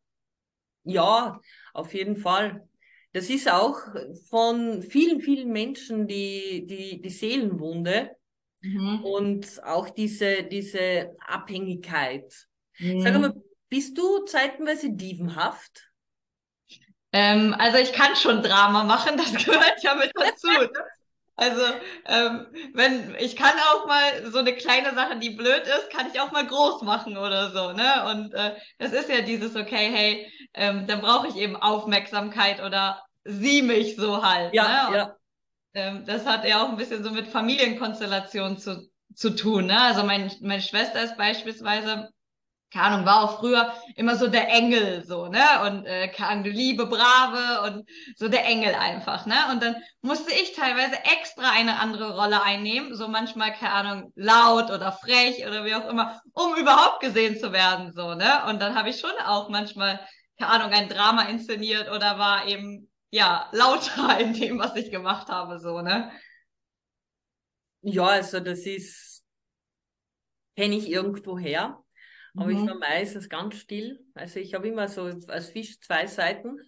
Ja, 0.83 1.39
auf 1.73 1.93
jeden 1.93 2.17
Fall. 2.17 2.67
Das 3.11 3.29
ist 3.29 3.51
auch 3.51 3.77
von 4.29 4.83
vielen, 4.83 5.21
vielen 5.21 5.51
Menschen 5.51 6.07
die, 6.07 6.65
die, 6.65 7.01
die 7.01 7.09
Seelenwunde 7.09 8.16
Mhm. 8.67 9.03
Und 9.03 9.63
auch 9.63 9.89
diese, 9.89 10.43
diese 10.43 11.15
Abhängigkeit. 11.25 12.47
Mhm. 12.79 13.01
Sag 13.01 13.19
mal, 13.19 13.33
bist 13.69 13.97
du 13.97 14.25
zeitenweise 14.25 14.91
dievenhaft? 14.91 15.89
Ähm, 17.13 17.55
also 17.57 17.77
ich 17.77 17.93
kann 17.93 18.15
schon 18.15 18.43
Drama 18.43 18.83
machen, 18.83 19.17
das 19.17 19.31
gehört 19.45 19.81
ja 19.81 19.95
mit 19.95 20.11
dazu. 20.15 20.47
Ne? 20.47 20.69
Also 21.35 21.61
ähm, 22.05 22.47
wenn 22.73 23.15
ich 23.19 23.35
kann 23.35 23.53
auch 23.71 23.85
mal 23.85 24.31
so 24.31 24.39
eine 24.39 24.55
kleine 24.55 24.95
Sache, 24.95 25.17
die 25.17 25.29
blöd 25.29 25.63
ist, 25.63 25.91
kann 25.91 26.09
ich 26.11 26.19
auch 26.19 26.31
mal 26.31 26.47
groß 26.47 26.81
machen 26.81 27.15
oder 27.15 27.51
so, 27.51 27.73
ne? 27.73 28.09
Und 28.09 28.33
äh, 28.33 28.55
das 28.79 28.91
ist 28.91 29.07
ja 29.07 29.21
dieses 29.21 29.55
okay, 29.55 29.91
hey, 29.93 30.31
ähm, 30.55 30.87
dann 30.87 30.99
brauche 30.99 31.27
ich 31.27 31.35
eben 31.35 31.55
Aufmerksamkeit 31.55 32.59
oder 32.59 33.03
sieh 33.23 33.61
mich 33.61 33.97
so 33.97 34.25
halt. 34.25 34.51
Ja, 34.55 34.89
ne? 34.89 34.97
ja 34.97 35.16
das 36.05 36.25
hat 36.25 36.45
ja 36.45 36.63
auch 36.63 36.69
ein 36.69 36.77
bisschen 36.77 37.03
so 37.03 37.11
mit 37.11 37.27
Familienkonstellationen 37.27 38.57
zu, 38.57 38.89
zu 39.15 39.31
tun. 39.31 39.67
Ne? 39.67 39.79
Also 39.79 40.03
mein, 40.03 40.31
meine 40.41 40.61
Schwester 40.61 41.03
ist 41.03 41.17
beispielsweise 41.17 42.09
keine 42.71 42.85
Ahnung, 42.85 43.05
war 43.05 43.23
auch 43.23 43.39
früher 43.39 43.73
immer 43.95 44.17
so 44.17 44.27
der 44.27 44.49
Engel, 44.49 45.03
so, 45.05 45.27
ne? 45.27 45.41
Und 45.65 45.85
äh, 45.85 46.09
keine 46.09 46.29
Ahnung, 46.31 46.43
liebe, 46.45 46.85
brave 46.85 47.61
und 47.61 47.89
so 48.17 48.27
der 48.27 48.45
Engel 48.45 48.75
einfach, 48.75 49.25
ne? 49.25 49.35
Und 49.51 49.63
dann 49.63 49.77
musste 50.01 50.33
ich 50.33 50.53
teilweise 50.53 50.95
extra 51.03 51.51
eine 51.51 51.79
andere 51.79 52.15
Rolle 52.17 52.43
einnehmen, 52.43 52.93
so 52.95 53.07
manchmal, 53.07 53.53
keine 53.53 53.71
Ahnung, 53.71 54.11
laut 54.15 54.69
oder 54.69 54.91
frech 54.91 55.47
oder 55.47 55.63
wie 55.63 55.75
auch 55.75 55.87
immer, 55.87 56.21
um 56.33 56.55
überhaupt 56.55 56.99
gesehen 56.99 57.39
zu 57.39 57.53
werden, 57.53 57.93
so, 57.93 58.15
ne? 58.15 58.45
Und 58.49 58.61
dann 58.61 58.75
habe 58.75 58.89
ich 58.89 58.99
schon 58.99 59.17
auch 59.25 59.47
manchmal, 59.49 59.99
keine 60.37 60.51
Ahnung, 60.51 60.71
ein 60.71 60.89
Drama 60.89 61.23
inszeniert 61.23 61.89
oder 61.89 62.19
war 62.19 62.47
eben, 62.47 62.89
ja, 63.09 63.49
lauter 63.51 64.19
in 64.19 64.33
dem, 64.33 64.59
was 64.59 64.75
ich 64.75 64.91
gemacht 64.91 65.27
habe, 65.29 65.59
so, 65.59 65.81
ne? 65.81 66.11
Ja, 67.81 68.07
also 68.07 68.39
das 68.39 68.65
ist, 68.65 69.23
kenne 70.55 70.75
ich 70.75 70.89
irgendwo 70.89 71.37
her. 71.37 71.83
Aber 72.35 72.51
mhm. 72.51 72.57
ich 72.57 72.69
war 72.69 72.77
meistens 72.77 73.29
ganz 73.29 73.55
still. 73.55 74.05
Also 74.13 74.39
ich 74.39 74.53
habe 74.53 74.67
immer 74.67 74.87
so 74.87 75.03
als 75.27 75.49
Fisch 75.49 75.79
zwei 75.79 76.05
Seiten. 76.05 76.59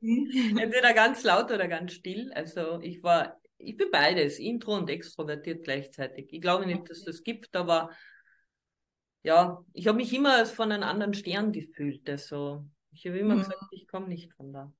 Mhm. 0.00 0.58
Entweder 0.58 0.92
ganz 0.94 1.24
laut 1.24 1.50
oder 1.50 1.68
ganz 1.68 1.92
still. 1.92 2.32
Also 2.34 2.80
ich 2.80 3.02
war, 3.02 3.40
ich 3.58 3.76
bin 3.76 3.90
beides, 3.90 4.38
intro 4.38 4.76
und 4.76 4.90
extrovertiert 4.90 5.64
gleichzeitig. 5.64 6.28
Ich 6.32 6.40
glaube 6.40 6.66
nicht, 6.66 6.88
dass 6.88 7.02
das 7.02 7.22
gibt, 7.22 7.56
aber 7.56 7.90
ja, 9.22 9.64
ich 9.72 9.88
habe 9.88 9.96
mich 9.96 10.12
immer 10.12 10.36
als 10.36 10.52
von 10.52 10.70
einem 10.70 10.84
anderen 10.84 11.14
Stern 11.14 11.50
gefühlt. 11.50 12.08
Also 12.08 12.64
ich 12.92 13.06
habe 13.06 13.18
immer 13.18 13.34
mhm. 13.34 13.40
gesagt, 13.40 13.64
ich 13.72 13.88
komme 13.88 14.08
nicht 14.08 14.32
von 14.34 14.52
da. 14.52 14.72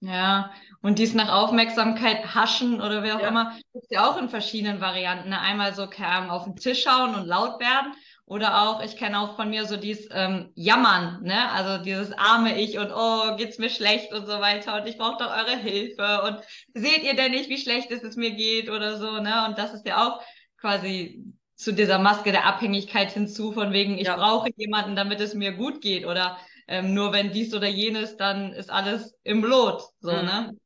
Ja, 0.00 0.52
und 0.80 1.00
dies 1.00 1.14
nach 1.14 1.28
Aufmerksamkeit 1.28 2.34
haschen 2.34 2.80
oder 2.80 3.02
wie 3.02 3.10
auch 3.10 3.20
ja. 3.20 3.28
immer, 3.28 3.56
gibt 3.72 3.90
ja 3.90 4.08
auch 4.08 4.16
in 4.16 4.28
verschiedenen 4.28 4.80
Varianten. 4.80 5.30
Ne? 5.30 5.40
Einmal 5.40 5.74
so 5.74 5.88
kann 5.88 6.30
auf 6.30 6.44
den 6.44 6.54
Tisch 6.54 6.84
schauen 6.84 7.16
und 7.16 7.26
laut 7.26 7.58
werden 7.58 7.94
oder 8.28 8.62
auch, 8.62 8.82
ich 8.82 8.96
kenne 8.96 9.18
auch 9.18 9.36
von 9.36 9.50
mir 9.50 9.64
so 9.64 9.76
dieses 9.76 10.08
ähm, 10.12 10.52
Jammern, 10.54 11.22
ne? 11.22 11.50
Also 11.50 11.82
dieses 11.82 12.12
arme 12.12 12.60
Ich 12.60 12.78
und 12.78 12.92
oh, 12.94 13.36
geht's 13.36 13.58
mir 13.58 13.70
schlecht 13.70 14.12
und 14.12 14.26
so 14.26 14.38
weiter 14.40 14.76
und 14.76 14.86
ich 14.86 14.98
brauche 14.98 15.16
doch 15.24 15.30
eure 15.30 15.56
Hilfe 15.56 16.22
und 16.22 16.38
seht 16.74 17.02
ihr 17.04 17.16
denn 17.16 17.32
nicht, 17.32 17.48
wie 17.48 17.58
schlecht 17.58 17.90
es 17.90 18.16
mir 18.16 18.32
geht 18.32 18.68
oder 18.68 18.98
so, 18.98 19.18
ne? 19.20 19.46
Und 19.48 19.58
das 19.58 19.72
ist 19.72 19.86
ja 19.86 20.06
auch 20.06 20.22
quasi 20.58 21.24
zu 21.56 21.72
dieser 21.72 21.98
Maske 21.98 22.30
der 22.30 22.46
Abhängigkeit 22.46 23.10
hinzu, 23.10 23.52
von 23.52 23.72
wegen, 23.72 23.98
ich 23.98 24.06
ja. 24.06 24.16
brauche 24.16 24.50
jemanden, 24.56 24.94
damit 24.94 25.20
es 25.20 25.34
mir 25.34 25.52
gut 25.52 25.80
geht 25.80 26.06
oder 26.06 26.38
ähm, 26.68 26.94
nur 26.94 27.12
wenn 27.12 27.32
dies 27.32 27.54
oder 27.54 27.66
jenes, 27.66 28.16
dann 28.16 28.52
ist 28.52 28.70
alles 28.70 29.14
im 29.24 29.42
Lot, 29.42 29.82
so, 30.00 30.12
mhm. 30.12 30.24
ne? 30.24 30.56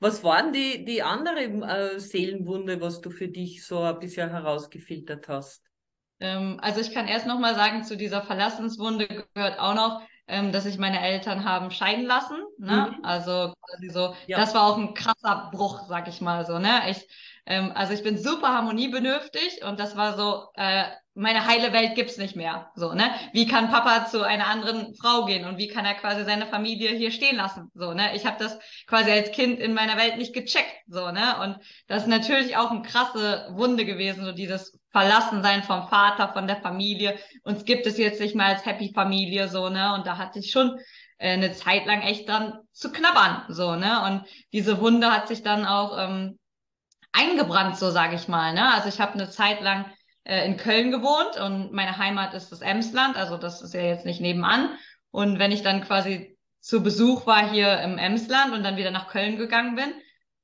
Was 0.00 0.22
waren 0.22 0.52
die, 0.52 0.84
die 0.84 1.02
andere 1.02 1.44
äh, 1.44 1.98
Seelenwunde, 1.98 2.80
was 2.80 3.00
du 3.00 3.10
für 3.10 3.28
dich 3.28 3.64
so 3.64 3.90
bisher 3.98 4.30
herausgefiltert 4.30 5.28
hast? 5.28 5.62
Ähm, 6.20 6.58
also 6.60 6.80
ich 6.80 6.92
kann 6.92 7.08
erst 7.08 7.26
noch 7.26 7.38
mal 7.38 7.54
sagen, 7.54 7.84
zu 7.84 7.96
dieser 7.96 8.22
Verlassenswunde 8.22 9.08
gehört 9.34 9.58
auch 9.58 9.74
noch, 9.74 10.02
ähm, 10.28 10.52
dass 10.52 10.64
sich 10.64 10.78
meine 10.78 11.00
Eltern 11.00 11.44
haben 11.44 11.70
scheiden 11.70 12.04
lassen. 12.04 12.36
Ne? 12.58 12.94
Mhm. 12.96 13.04
Also 13.04 13.52
quasi 13.60 13.88
so, 13.88 14.14
ja. 14.26 14.38
das 14.38 14.54
war 14.54 14.66
auch 14.66 14.78
ein 14.78 14.94
krasser 14.94 15.50
Bruch, 15.52 15.86
sag 15.88 16.08
ich 16.08 16.20
mal 16.20 16.46
so. 16.46 16.58
Ne? 16.58 16.90
Ich, 16.90 17.08
ähm, 17.46 17.72
also 17.74 17.92
ich 17.92 18.02
bin 18.02 18.18
super 18.18 18.48
harmoniebedürftig 18.48 19.64
und 19.64 19.80
das 19.80 19.96
war 19.96 20.16
so, 20.16 20.46
äh, 20.54 20.84
meine 21.14 21.46
heile 21.46 21.72
Welt 21.72 21.94
gibt's 21.94 22.16
nicht 22.16 22.36
mehr. 22.36 22.70
So, 22.74 22.94
ne? 22.94 23.10
Wie 23.32 23.46
kann 23.46 23.70
Papa 23.70 24.06
zu 24.06 24.22
einer 24.22 24.46
anderen 24.46 24.94
Frau 24.94 25.26
gehen 25.26 25.44
und 25.44 25.58
wie 25.58 25.68
kann 25.68 25.84
er 25.84 25.94
quasi 25.94 26.24
seine 26.24 26.46
Familie 26.46 26.90
hier 26.90 27.10
stehen 27.10 27.36
lassen? 27.36 27.70
So, 27.74 27.92
ne? 27.92 28.14
Ich 28.14 28.24
habe 28.24 28.36
das 28.38 28.58
quasi 28.86 29.10
als 29.10 29.32
Kind 29.32 29.58
in 29.58 29.74
meiner 29.74 29.98
Welt 29.98 30.16
nicht 30.16 30.32
gecheckt, 30.32 30.72
so, 30.86 31.10
ne? 31.10 31.38
Und 31.42 31.58
das 31.88 32.04
ist 32.04 32.08
natürlich 32.08 32.56
auch 32.56 32.70
eine 32.70 32.82
krasse 32.82 33.48
Wunde 33.50 33.84
gewesen, 33.84 34.24
so 34.24 34.32
dieses 34.32 34.78
Verlassensein 34.90 35.64
vom 35.64 35.88
Vater, 35.88 36.32
von 36.32 36.46
der 36.46 36.62
Familie. 36.62 37.18
Uns 37.42 37.64
gibt 37.64 37.86
es 37.86 37.98
jetzt 37.98 38.20
nicht 38.20 38.36
mehr 38.36 38.46
als 38.46 38.64
Happy 38.64 38.92
Familie, 38.94 39.48
so, 39.48 39.68
ne? 39.68 39.94
Und 39.94 40.06
da 40.06 40.16
hatte 40.16 40.38
ich 40.38 40.50
schon 40.50 40.78
äh, 41.18 41.32
eine 41.32 41.52
Zeit 41.52 41.86
lang 41.86 42.02
echt 42.02 42.28
dran 42.28 42.60
zu 42.72 42.90
knabbern, 42.90 43.44
so, 43.48 43.74
ne? 43.74 44.02
Und 44.06 44.24
diese 44.52 44.80
Wunde 44.80 45.12
hat 45.12 45.28
sich 45.28 45.42
dann 45.42 45.66
auch 45.66 45.98
ähm, 45.98 46.38
eingebrannt, 47.12 47.76
so 47.76 47.90
sage 47.90 48.16
ich 48.16 48.28
mal, 48.28 48.52
ne? 48.52 48.72
Also 48.72 48.88
ich 48.88 49.00
habe 49.00 49.14
eine 49.14 49.30
Zeit 49.30 49.60
lang 49.60 49.86
äh, 50.24 50.46
in 50.46 50.56
Köln 50.56 50.90
gewohnt 50.90 51.36
und 51.38 51.72
meine 51.72 51.98
Heimat 51.98 52.34
ist 52.34 52.50
das 52.52 52.60
Emsland, 52.60 53.16
also 53.16 53.36
das 53.36 53.62
ist 53.62 53.74
ja 53.74 53.82
jetzt 53.82 54.06
nicht 54.06 54.20
nebenan. 54.20 54.76
Und 55.10 55.38
wenn 55.38 55.52
ich 55.52 55.62
dann 55.62 55.82
quasi 55.82 56.38
zu 56.60 56.82
Besuch 56.82 57.26
war 57.26 57.50
hier 57.50 57.80
im 57.80 57.98
Emsland 57.98 58.52
und 58.52 58.62
dann 58.62 58.76
wieder 58.76 58.90
nach 58.90 59.08
Köln 59.08 59.36
gegangen 59.36 59.74
bin 59.74 59.92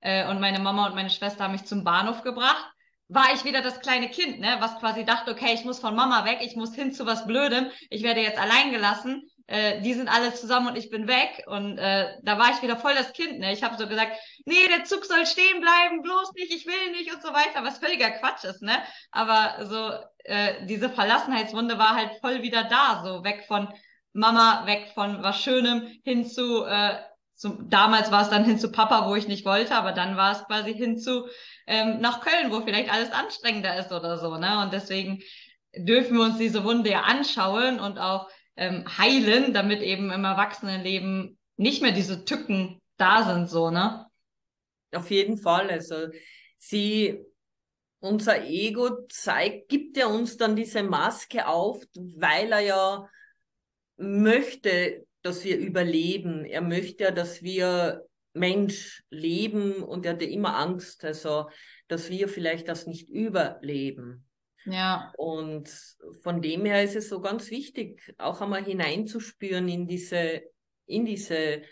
äh, 0.00 0.28
und 0.28 0.40
meine 0.40 0.58
Mama 0.58 0.86
und 0.86 0.94
meine 0.94 1.10
Schwester 1.10 1.44
haben 1.44 1.52
mich 1.52 1.64
zum 1.64 1.84
Bahnhof 1.84 2.22
gebracht, 2.22 2.66
war 3.08 3.32
ich 3.34 3.44
wieder 3.44 3.62
das 3.62 3.80
kleine 3.80 4.10
Kind, 4.10 4.40
ne, 4.40 4.56
was 4.58 4.78
quasi 4.78 5.04
dachte, 5.04 5.30
okay, 5.30 5.54
ich 5.54 5.64
muss 5.64 5.78
von 5.78 5.96
Mama 5.96 6.26
weg, 6.26 6.38
ich 6.42 6.56
muss 6.56 6.74
hin 6.74 6.92
zu 6.92 7.06
was 7.06 7.26
Blödem, 7.26 7.68
ich 7.88 8.02
werde 8.02 8.20
jetzt 8.20 8.38
allein 8.38 8.70
gelassen 8.70 9.30
äh, 9.48 9.80
die 9.80 9.94
sind 9.94 10.08
alle 10.08 10.34
zusammen 10.34 10.68
und 10.68 10.76
ich 10.76 10.90
bin 10.90 11.08
weg. 11.08 11.42
Und 11.46 11.78
äh, 11.78 12.14
da 12.22 12.38
war 12.38 12.50
ich 12.50 12.62
wieder 12.62 12.76
voll 12.76 12.94
das 12.94 13.14
Kind. 13.14 13.40
Ne? 13.40 13.52
Ich 13.52 13.62
habe 13.62 13.76
so 13.78 13.88
gesagt, 13.88 14.12
nee, 14.44 14.68
der 14.68 14.84
Zug 14.84 15.04
soll 15.06 15.26
stehen 15.26 15.60
bleiben, 15.60 16.02
bloß 16.02 16.34
nicht, 16.34 16.54
ich 16.54 16.66
will 16.66 16.92
nicht 16.92 17.12
und 17.12 17.22
so 17.22 17.28
weiter, 17.28 17.64
was 17.64 17.78
völliger 17.78 18.10
Quatsch 18.10 18.44
ist. 18.44 18.62
Ne? 18.62 18.76
Aber 19.10 19.66
so 19.66 19.90
äh, 20.24 20.66
diese 20.66 20.90
Verlassenheitswunde 20.90 21.78
war 21.78 21.94
halt 21.96 22.12
voll 22.20 22.42
wieder 22.42 22.64
da, 22.64 23.02
so 23.02 23.24
weg 23.24 23.44
von 23.48 23.68
Mama, 24.12 24.66
weg 24.66 24.90
von 24.94 25.22
was 25.22 25.40
Schönem 25.40 25.86
hin 26.04 26.26
zu, 26.26 26.64
äh, 26.64 26.96
zum, 27.34 27.70
damals 27.70 28.10
war 28.10 28.22
es 28.22 28.30
dann 28.30 28.44
hin 28.44 28.58
zu 28.58 28.70
Papa, 28.70 29.08
wo 29.08 29.14
ich 29.14 29.28
nicht 29.28 29.46
wollte, 29.46 29.74
aber 29.76 29.92
dann 29.92 30.16
war 30.16 30.32
es 30.32 30.44
quasi 30.44 30.74
hin 30.74 30.98
zu 30.98 31.26
ähm, 31.66 32.00
nach 32.00 32.20
Köln, 32.20 32.50
wo 32.50 32.60
vielleicht 32.60 32.92
alles 32.92 33.12
anstrengender 33.12 33.78
ist 33.78 33.92
oder 33.92 34.18
so. 34.18 34.36
Ne? 34.36 34.60
Und 34.60 34.74
deswegen 34.74 35.22
dürfen 35.74 36.16
wir 36.18 36.24
uns 36.24 36.36
diese 36.36 36.64
Wunde 36.64 36.90
ja 36.90 37.02
anschauen 37.02 37.80
und 37.80 37.98
auch 37.98 38.28
ähm, 38.58 38.84
heilen, 38.98 39.54
damit 39.54 39.82
eben 39.82 40.10
im 40.10 40.24
Erwachsenenleben 40.24 41.38
nicht 41.56 41.80
mehr 41.80 41.92
diese 41.92 42.24
Tücken 42.24 42.82
da 42.96 43.24
sind, 43.24 43.48
so, 43.48 43.70
ne? 43.70 44.06
Auf 44.92 45.10
jeden 45.10 45.38
Fall. 45.38 45.70
Also 45.70 46.08
sie, 46.58 47.20
unser 48.00 48.44
Ego 48.44 49.06
zeigt, 49.08 49.68
gibt 49.68 49.96
ja 49.96 50.06
uns 50.06 50.36
dann 50.36 50.56
diese 50.56 50.82
Maske 50.82 51.46
auf, 51.46 51.82
weil 51.94 52.52
er 52.52 52.60
ja 52.60 53.08
möchte, 53.96 55.06
dass 55.22 55.44
wir 55.44 55.56
überleben. 55.58 56.44
Er 56.44 56.60
möchte 56.60 57.04
ja, 57.04 57.10
dass 57.12 57.42
wir 57.42 58.04
Mensch 58.32 59.04
leben 59.10 59.82
und 59.82 60.04
er 60.04 60.12
hat 60.12 60.22
ja 60.22 60.28
immer 60.28 60.56
Angst, 60.56 61.04
also 61.04 61.48
dass 61.86 62.10
wir 62.10 62.28
vielleicht 62.28 62.68
das 62.68 62.86
nicht 62.86 63.08
überleben. 63.08 64.27
Ja. 64.70 65.12
Und 65.16 65.70
von 66.22 66.42
dem 66.42 66.64
her 66.64 66.82
ist 66.82 66.96
es 66.96 67.08
so 67.08 67.20
ganz 67.20 67.50
wichtig, 67.50 68.14
auch 68.18 68.40
einmal 68.40 68.64
hineinzuspüren 68.64 69.68
in 69.68 69.86
diese, 69.86 70.42
in 70.86 71.04
diese 71.04 71.62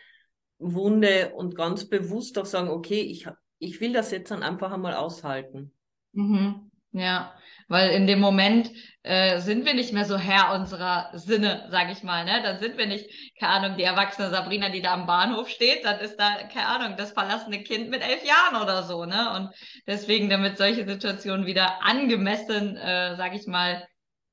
Wunde 0.59 1.35
und 1.35 1.55
ganz 1.55 1.89
bewusst 1.89 2.39
auch 2.39 2.47
sagen, 2.47 2.69
okay, 2.69 3.01
ich, 3.01 3.29
ich 3.59 3.81
will 3.81 3.93
das 3.93 4.11
jetzt 4.11 4.31
dann 4.31 4.43
einfach 4.43 4.73
einmal 4.73 4.95
aushalten. 4.95 5.73
Mhm. 6.13 6.66
Ja, 6.97 7.35
weil 7.69 7.91
in 7.91 8.07
dem 8.07 8.21
Moment 8.21 8.71
äh, 9.03 9.39
sind 9.41 9.67
wir 9.67 9.75
nicht 9.75 9.93
mehr 9.93 10.07
so 10.07 10.17
Herr 10.17 10.55
unserer 10.55 11.11
Sinne, 11.13 11.69
sag 11.71 11.93
ich 11.93 12.03
mal, 12.03 12.25
ne? 12.25 12.41
Dann 12.43 12.59
sind 12.59 12.79
wir 12.79 12.87
nicht, 12.87 13.07
keine 13.39 13.53
Ahnung, 13.53 13.77
die 13.77 13.83
erwachsene 13.83 14.31
Sabrina, 14.31 14.71
die 14.71 14.81
da 14.81 14.95
am 14.95 15.07
Bahnhof 15.07 15.51
steht, 15.51 15.85
dann 15.85 16.01
ist 16.01 16.17
da, 16.17 16.45
keine 16.45 16.69
Ahnung, 16.69 16.97
das 16.97 17.13
verlassene 17.13 17.63
Kind 17.63 17.91
mit 17.91 18.01
elf 18.01 18.25
Jahren 18.25 18.63
oder 18.63 18.83
so, 18.83 19.05
ne? 19.05 19.31
Und 19.37 19.51
deswegen, 19.87 20.31
damit 20.31 20.57
solche 20.57 20.87
Situationen 20.87 21.45
wieder 21.45 21.85
angemessen, 21.85 22.77
äh, 22.77 23.15
sag 23.17 23.35
ich 23.35 23.47
mal, 23.47 23.87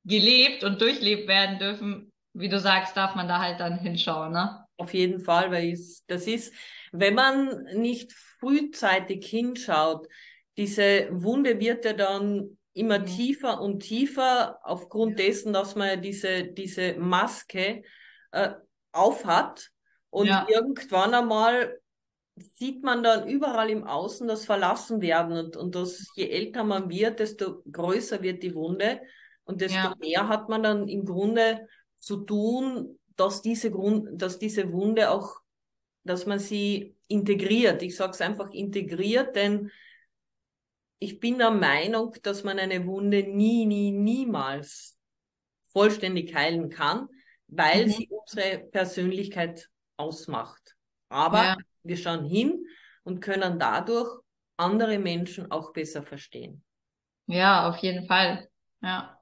gelebt 0.06 0.64
und 0.64 0.80
durchlebt 0.80 1.28
werden 1.28 1.60
dürfen, 1.60 2.14
wie 2.34 2.48
du 2.48 2.62
sagst, 2.62 2.96
darf 2.96 3.14
man 3.16 3.28
da 3.28 3.40
halt 3.40 3.60
dann 3.60 3.78
hinschauen, 3.78 4.32
ne? 4.32 4.64
Auf 4.78 4.94
jeden 4.94 5.20
Fall, 5.20 5.52
weil 5.52 5.74
es, 5.74 6.06
das 6.08 6.28
ist, 6.28 6.54
wenn 6.94 7.14
man 7.14 7.66
nicht 7.76 8.14
frühzeitig 8.40 9.26
hinschaut, 9.26 10.08
diese 10.58 11.08
Wunde 11.12 11.60
wird 11.60 11.86
ja 11.86 11.94
dann 11.94 12.58
immer 12.74 13.00
mhm. 13.00 13.06
tiefer 13.06 13.62
und 13.62 13.80
tiefer 13.80 14.60
aufgrund 14.64 15.20
dessen, 15.20 15.54
dass 15.54 15.76
man 15.76 15.88
ja 15.88 15.96
diese, 15.96 16.44
diese 16.46 16.96
Maske 16.96 17.84
äh, 18.32 18.50
aufhat. 18.92 19.70
Und 20.10 20.28
ja. 20.28 20.46
irgendwann 20.50 21.14
einmal 21.14 21.80
sieht 22.36 22.84
man 22.84 23.04
dann 23.04 23.28
überall 23.28 23.70
im 23.70 23.84
Außen 23.84 24.28
das 24.28 24.46
Verlassenwerden 24.46 25.38
und, 25.38 25.58
und 25.58 25.76
das, 25.76 26.08
je 26.16 26.30
älter 26.30 26.64
man 26.64 26.90
wird, 26.90 27.20
desto 27.20 27.62
größer 27.72 28.22
wird 28.22 28.42
die 28.42 28.56
Wunde 28.56 29.02
und 29.44 29.62
desto 29.62 29.78
ja. 29.78 29.96
mehr 30.00 30.28
hat 30.28 30.50
man 30.50 30.64
dann 30.64 30.88
im 30.88 31.06
Grunde 31.06 31.68
zu 32.00 32.18
tun, 32.18 33.00
dass 33.16 33.42
diese 33.42 33.70
Grund, 33.70 34.22
dass 34.22 34.40
diese 34.40 34.72
Wunde 34.72 35.12
auch, 35.12 35.42
dass 36.04 36.26
man 36.26 36.40
sie 36.40 36.96
integriert. 37.08 37.84
Ich 37.84 37.96
sage 37.96 38.12
es 38.12 38.22
einfach 38.22 38.52
integriert, 38.52 39.36
denn 39.36 39.72
ich 41.04 41.20
bin 41.20 41.38
der 41.38 41.52
Meinung, 41.52 42.16
dass 42.24 42.44
man 42.44 42.60
eine 42.60 42.86
Wunde 42.86 43.24
nie, 43.24 43.66
nie, 43.66 43.92
niemals 43.92 44.98
vollständig 45.68 46.34
heilen 46.34 46.70
kann, 46.70 47.10
weil 47.48 47.88
mhm. 47.88 47.90
sie 47.90 48.10
unsere 48.10 48.60
Persönlichkeit 48.60 49.70
ausmacht. 49.98 50.76
Aber 51.10 51.44
ja. 51.44 51.58
wir 51.84 51.98
schauen 51.98 52.26
hin 52.26 52.66
und 53.04 53.20
können 53.20 53.60
dadurch 53.60 54.10
andere 54.56 54.98
Menschen 54.98 55.52
auch 55.52 55.74
besser 55.74 56.04
verstehen. 56.04 56.64
Ja, 57.26 57.68
auf 57.68 57.78
jeden 57.78 58.08
Fall. 58.08 58.48
Ja. 58.82 59.20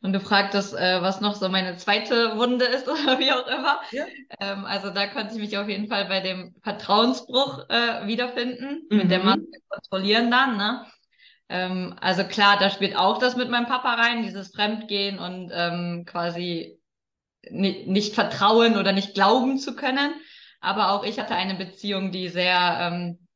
Und 0.00 0.12
du 0.12 0.18
fragtest, 0.18 0.74
äh, 0.74 1.00
was 1.02 1.20
noch 1.20 1.36
so 1.36 1.48
meine 1.48 1.76
zweite 1.76 2.36
Wunde 2.36 2.64
ist 2.64 2.88
oder 2.88 3.20
wie 3.20 3.30
auch 3.30 3.46
immer. 3.46 3.80
Ja. 3.92 4.06
Ähm, 4.40 4.64
also 4.64 4.90
da 4.90 5.06
konnte 5.06 5.34
ich 5.34 5.40
mich 5.40 5.56
auf 5.56 5.68
jeden 5.68 5.86
Fall 5.86 6.06
bei 6.06 6.20
dem 6.20 6.54
Vertrauensbruch 6.62 7.68
äh, 7.68 8.08
wiederfinden, 8.08 8.86
mhm. 8.90 8.96
mit 8.96 9.10
der 9.10 9.20
mhm. 9.20 9.24
Maske 9.26 9.60
kontrollieren 9.68 10.30
dann. 10.32 10.56
Ne? 10.56 10.84
Ähm, 11.48 11.96
also 12.00 12.24
klar, 12.24 12.58
da 12.58 12.70
spielt 12.70 12.96
auch 12.96 13.18
das 13.18 13.36
mit 13.36 13.50
meinem 13.50 13.66
Papa 13.66 13.94
rein, 13.94 14.22
dieses 14.22 14.54
Fremdgehen 14.54 15.18
und 15.18 15.50
ähm, 15.52 16.04
quasi 16.06 16.80
nicht 17.50 18.14
vertrauen 18.14 18.76
oder 18.76 18.92
nicht 18.92 19.14
glauben 19.14 19.58
zu 19.58 19.74
können. 19.74 20.14
Aber 20.60 20.92
auch 20.92 21.04
ich 21.04 21.18
hatte 21.18 21.34
eine 21.34 21.54
Beziehung, 21.54 22.12
die 22.12 22.28
sehr 22.28 22.78
ähm, 22.80 23.26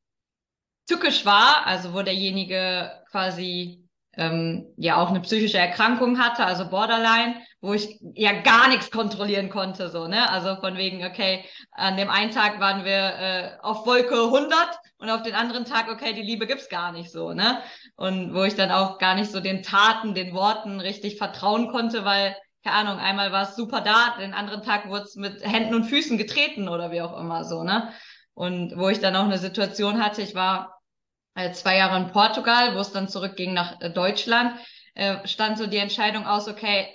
tückisch 0.88 1.26
war, 1.26 1.66
also 1.66 1.92
wo 1.92 2.02
derjenige 2.02 2.90
quasi 3.10 3.85
ähm, 4.16 4.66
ja 4.76 4.96
auch 4.96 5.10
eine 5.10 5.20
psychische 5.20 5.58
Erkrankung 5.58 6.18
hatte, 6.18 6.44
also 6.44 6.68
Borderline, 6.68 7.36
wo 7.60 7.74
ich 7.74 8.00
ja 8.14 8.32
gar 8.40 8.68
nichts 8.68 8.90
kontrollieren 8.90 9.50
konnte, 9.50 9.90
so, 9.90 10.08
ne? 10.08 10.30
Also 10.30 10.56
von 10.56 10.76
wegen, 10.76 11.04
okay, 11.04 11.44
an 11.72 11.96
dem 11.96 12.08
einen 12.08 12.30
Tag 12.30 12.58
waren 12.58 12.84
wir 12.84 12.92
äh, 12.92 13.50
auf 13.60 13.86
Wolke 13.86 14.14
100 14.14 14.52
und 14.98 15.10
auf 15.10 15.22
den 15.22 15.34
anderen 15.34 15.66
Tag, 15.66 15.90
okay, 15.90 16.14
die 16.14 16.22
Liebe 16.22 16.46
gibt's 16.46 16.68
gar 16.68 16.92
nicht 16.92 17.10
so, 17.10 17.32
ne? 17.32 17.60
Und 17.96 18.34
wo 18.34 18.44
ich 18.44 18.54
dann 18.54 18.70
auch 18.70 18.98
gar 18.98 19.14
nicht 19.14 19.30
so 19.30 19.40
den 19.40 19.62
Taten, 19.62 20.14
den 20.14 20.34
Worten 20.34 20.80
richtig 20.80 21.18
vertrauen 21.18 21.68
konnte, 21.68 22.04
weil 22.04 22.34
keine 22.64 22.88
Ahnung, 22.88 22.98
einmal 22.98 23.30
war 23.30 23.42
es 23.44 23.54
super 23.54 23.80
da, 23.80 24.16
den 24.18 24.34
anderen 24.34 24.62
Tag 24.62 24.88
wurde 24.88 25.04
es 25.04 25.14
mit 25.14 25.40
Händen 25.44 25.72
und 25.72 25.84
Füßen 25.84 26.18
getreten 26.18 26.68
oder 26.68 26.90
wie 26.90 27.00
auch 27.00 27.16
immer 27.16 27.44
so, 27.44 27.62
ne? 27.62 27.92
Und 28.34 28.76
wo 28.76 28.88
ich 28.88 28.98
dann 28.98 29.14
auch 29.14 29.24
eine 29.24 29.38
Situation 29.38 30.02
hatte, 30.02 30.20
ich 30.20 30.34
war 30.34 30.75
zwei 31.52 31.76
Jahre 31.76 31.96
in 31.98 32.12
Portugal, 32.12 32.74
wo 32.74 32.80
es 32.80 32.92
dann 32.92 33.08
zurückging 33.08 33.52
nach 33.54 33.80
äh, 33.80 33.90
Deutschland, 33.90 34.58
äh, 34.94 35.26
stand 35.26 35.58
so 35.58 35.66
die 35.66 35.76
Entscheidung 35.76 36.26
aus, 36.26 36.48
okay, 36.48 36.88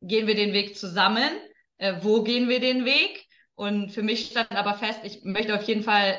gehen 0.00 0.26
wir 0.26 0.34
den 0.34 0.52
Weg 0.52 0.76
zusammen? 0.76 1.30
Äh, 1.78 1.94
wo 2.00 2.22
gehen 2.22 2.48
wir 2.48 2.60
den 2.60 2.84
Weg? 2.84 3.26
Und 3.54 3.90
für 3.90 4.02
mich 4.02 4.26
stand 4.30 4.50
aber 4.50 4.74
fest, 4.74 5.00
ich 5.04 5.22
möchte 5.22 5.54
auf 5.54 5.62
jeden 5.62 5.84
Fall 5.84 6.18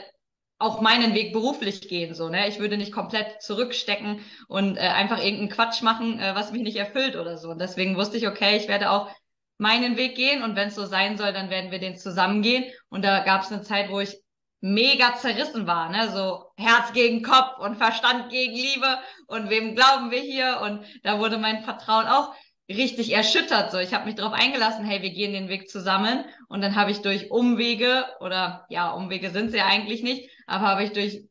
auch 0.58 0.80
meinen 0.80 1.14
Weg 1.14 1.34
beruflich 1.34 1.82
gehen, 1.90 2.16
so, 2.16 2.30
ne? 2.30 2.48
Ich 2.48 2.60
würde 2.60 2.78
nicht 2.78 2.94
komplett 2.94 3.42
zurückstecken 3.42 4.22
und 4.48 4.78
äh, 4.78 4.80
einfach 4.80 5.18
irgendeinen 5.18 5.50
Quatsch 5.50 5.82
machen, 5.82 6.18
äh, 6.20 6.34
was 6.34 6.54
mich 6.54 6.62
nicht 6.62 6.78
erfüllt 6.78 7.18
oder 7.18 7.38
so. 7.38 7.50
Und 7.50 7.60
deswegen 7.60 7.98
wusste 7.98 8.16
ich, 8.16 8.28
okay, 8.28 8.56
ich 8.56 8.70
werde 8.70 8.90
auch 8.90 9.10
meinen 9.58 9.98
Weg 9.98 10.16
gehen 10.16 10.44
und 10.44 10.56
wenn 10.56 10.70
es 10.70 10.76
so 10.76 10.86
sein 10.86 11.18
soll, 11.18 11.34
dann 11.34 11.50
werden 11.50 11.72
wir 11.72 11.80
den 11.80 11.98
zusammen 11.98 12.42
gehen. 12.42 12.66
Und 12.90 13.04
da 13.04 13.20
gab 13.24 13.42
es 13.42 13.52
eine 13.52 13.64
Zeit, 13.64 13.90
wo 13.90 14.00
ich 14.00 14.18
mega 14.66 15.16
zerrissen 15.16 15.68
war, 15.68 15.90
ne? 15.90 16.10
So 16.12 16.50
Herz 16.58 16.92
gegen 16.94 17.22
Kopf 17.22 17.60
und 17.60 17.78
Verstand 17.78 18.32
gegen 18.32 18.56
Liebe 18.56 18.98
und 19.28 19.52
wem 19.52 19.76
glauben 19.76 20.10
wir 20.10 20.22
hier? 20.22 20.60
Und 20.64 20.84
da 21.04 21.20
wurde 21.20 21.38
mein 21.38 21.64
Vertrauen 21.64 22.08
auch 22.08 22.34
richtig 22.68 23.14
erschüttert. 23.14 23.72
So, 23.72 23.78
ich 23.78 23.94
habe 23.94 24.06
mich 24.06 24.16
darauf 24.16 24.34
eingelassen, 24.34 24.84
hey, 24.84 25.04
wir 25.04 25.12
gehen 25.12 25.34
den 25.34 25.50
Weg 25.50 25.70
zusammen. 25.70 26.26
Und 26.50 26.62
dann 26.62 26.76
habe 26.76 26.90
ich 26.90 27.04
durch 27.04 27.30
Umwege 27.30 28.06
oder 28.22 28.66
ja, 28.70 28.90
Umwege 28.90 29.30
sind 29.30 29.52
sie 29.52 29.58
ja 29.58 29.68
eigentlich 29.68 30.02
nicht, 30.02 30.32
aber 30.48 30.66
habe 30.66 30.84
ich 30.84 30.94
durch 30.94 31.24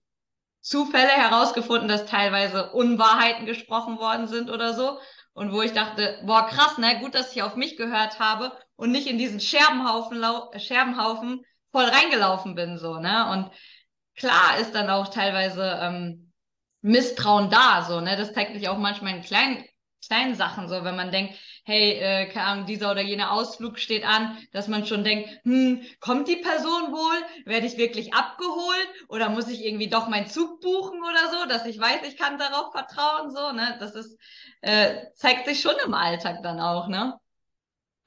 Zufälle 0.60 1.10
herausgefunden, 1.10 1.88
dass 1.88 2.06
teilweise 2.06 2.70
Unwahrheiten 2.70 3.46
gesprochen 3.46 3.98
worden 3.98 4.28
sind 4.28 4.48
oder 4.48 4.74
so. 4.74 5.00
Und 5.32 5.52
wo 5.52 5.60
ich 5.60 5.72
dachte, 5.72 6.22
boah, 6.24 6.46
krass, 6.46 6.78
ne, 6.78 7.00
gut, 7.00 7.16
dass 7.16 7.34
ich 7.34 7.42
auf 7.42 7.56
mich 7.56 7.76
gehört 7.76 8.20
habe 8.20 8.52
und 8.76 8.92
nicht 8.92 9.08
in 9.08 9.18
diesen 9.18 9.40
Scherbenhaufen, 9.40 10.24
Scherbenhaufen 10.60 11.44
voll 11.74 11.86
reingelaufen 11.86 12.54
bin, 12.54 12.78
so, 12.78 12.98
ne? 13.00 13.30
Und 13.32 13.50
klar 14.14 14.58
ist 14.60 14.74
dann 14.74 14.90
auch 14.90 15.08
teilweise 15.08 15.78
ähm, 15.82 16.32
Misstrauen 16.82 17.50
da, 17.50 17.82
so, 17.82 18.00
ne? 18.00 18.16
Das 18.16 18.32
zeigt 18.32 18.54
sich 18.54 18.68
auch 18.68 18.78
manchmal 18.78 19.16
in 19.16 19.22
kleinen 19.22 19.64
kleinen 20.06 20.34
Sachen, 20.34 20.68
so 20.68 20.84
wenn 20.84 20.96
man 20.96 21.10
denkt, 21.10 21.34
hey, 21.64 21.92
äh, 21.92 22.26
keine 22.26 22.46
Ahnung, 22.46 22.66
dieser 22.66 22.90
oder 22.90 23.00
jener 23.00 23.32
Ausflug 23.32 23.78
steht 23.78 24.06
an, 24.06 24.36
dass 24.52 24.68
man 24.68 24.86
schon 24.86 25.02
denkt, 25.02 25.30
hm, 25.44 25.82
kommt 25.98 26.28
die 26.28 26.36
Person 26.36 26.92
wohl? 26.92 27.46
Werde 27.46 27.66
ich 27.66 27.78
wirklich 27.78 28.12
abgeholt? 28.12 28.88
Oder 29.08 29.30
muss 29.30 29.48
ich 29.48 29.64
irgendwie 29.64 29.88
doch 29.88 30.08
meinen 30.08 30.26
Zug 30.26 30.60
buchen 30.60 31.00
oder 31.02 31.30
so, 31.30 31.48
dass 31.48 31.66
ich 31.66 31.80
weiß, 31.80 32.06
ich 32.06 32.18
kann 32.18 32.38
darauf 32.38 32.72
vertrauen, 32.72 33.30
so, 33.30 33.52
ne? 33.52 33.76
Das 33.80 33.94
ist, 33.94 34.18
äh, 34.60 35.06
zeigt 35.14 35.46
sich 35.46 35.60
schon 35.60 35.74
im 35.84 35.94
Alltag 35.94 36.42
dann 36.42 36.60
auch, 36.60 36.88
ne? 36.88 37.18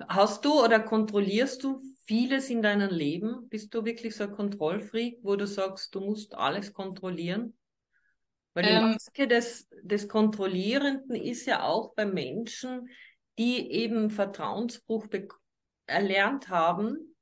Hast 0.07 0.45
du 0.45 0.63
oder 0.63 0.79
kontrollierst 0.79 1.63
du 1.63 1.81
vieles 2.07 2.49
in 2.49 2.61
deinem 2.61 2.89
Leben? 2.89 3.47
Bist 3.49 3.73
du 3.73 3.85
wirklich 3.85 4.15
so 4.15 4.23
ein 4.23 4.31
Kontrollfreak, 4.31 5.19
wo 5.21 5.35
du 5.35 5.45
sagst, 5.45 5.93
du 5.93 5.99
musst 5.99 6.33
alles 6.33 6.73
kontrollieren? 6.73 7.57
Weil 8.53 8.63
die 8.63 8.69
ähm, 8.69 8.91
Maske 8.93 9.27
des, 9.27 9.67
des 9.83 10.07
Kontrollierenden 10.07 11.15
ist 11.15 11.45
ja 11.45 11.63
auch 11.63 11.93
bei 11.93 12.05
Menschen, 12.05 12.89
die 13.37 13.71
eben 13.71 14.09
Vertrauensbruch 14.09 15.07
erlernt 15.85 16.49
haben, 16.49 17.15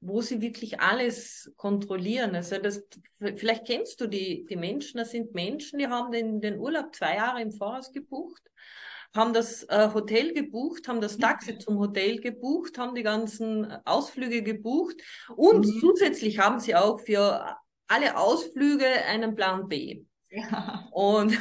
wo 0.00 0.20
sie 0.20 0.40
wirklich 0.40 0.80
alles 0.80 1.52
kontrollieren. 1.56 2.34
Also 2.34 2.58
das, 2.58 2.86
vielleicht 3.18 3.66
kennst 3.66 4.00
du 4.00 4.06
die, 4.06 4.46
die 4.48 4.56
Menschen, 4.56 4.98
das 4.98 5.10
sind 5.10 5.34
Menschen, 5.34 5.78
die 5.78 5.88
haben 5.88 6.12
den, 6.12 6.40
den 6.40 6.58
Urlaub 6.58 6.94
zwei 6.94 7.16
Jahre 7.16 7.42
im 7.42 7.52
Voraus 7.52 7.90
gebucht, 7.92 8.42
haben 9.14 9.32
das 9.32 9.64
äh, 9.64 9.90
Hotel 9.92 10.32
gebucht, 10.32 10.88
haben 10.88 11.00
das 11.00 11.18
Taxi 11.18 11.58
zum 11.58 11.78
Hotel 11.78 12.20
gebucht, 12.20 12.78
haben 12.78 12.94
die 12.94 13.02
ganzen 13.02 13.72
Ausflüge 13.84 14.42
gebucht 14.42 14.96
und 15.34 15.66
mhm. 15.66 15.80
zusätzlich 15.80 16.38
haben 16.38 16.60
sie 16.60 16.76
auch 16.76 17.00
für 17.00 17.56
alle 17.88 18.16
Ausflüge 18.16 18.86
einen 19.08 19.34
Plan 19.34 19.68
B. 19.68 20.04
Ja. 20.30 20.88
Und 20.92 21.36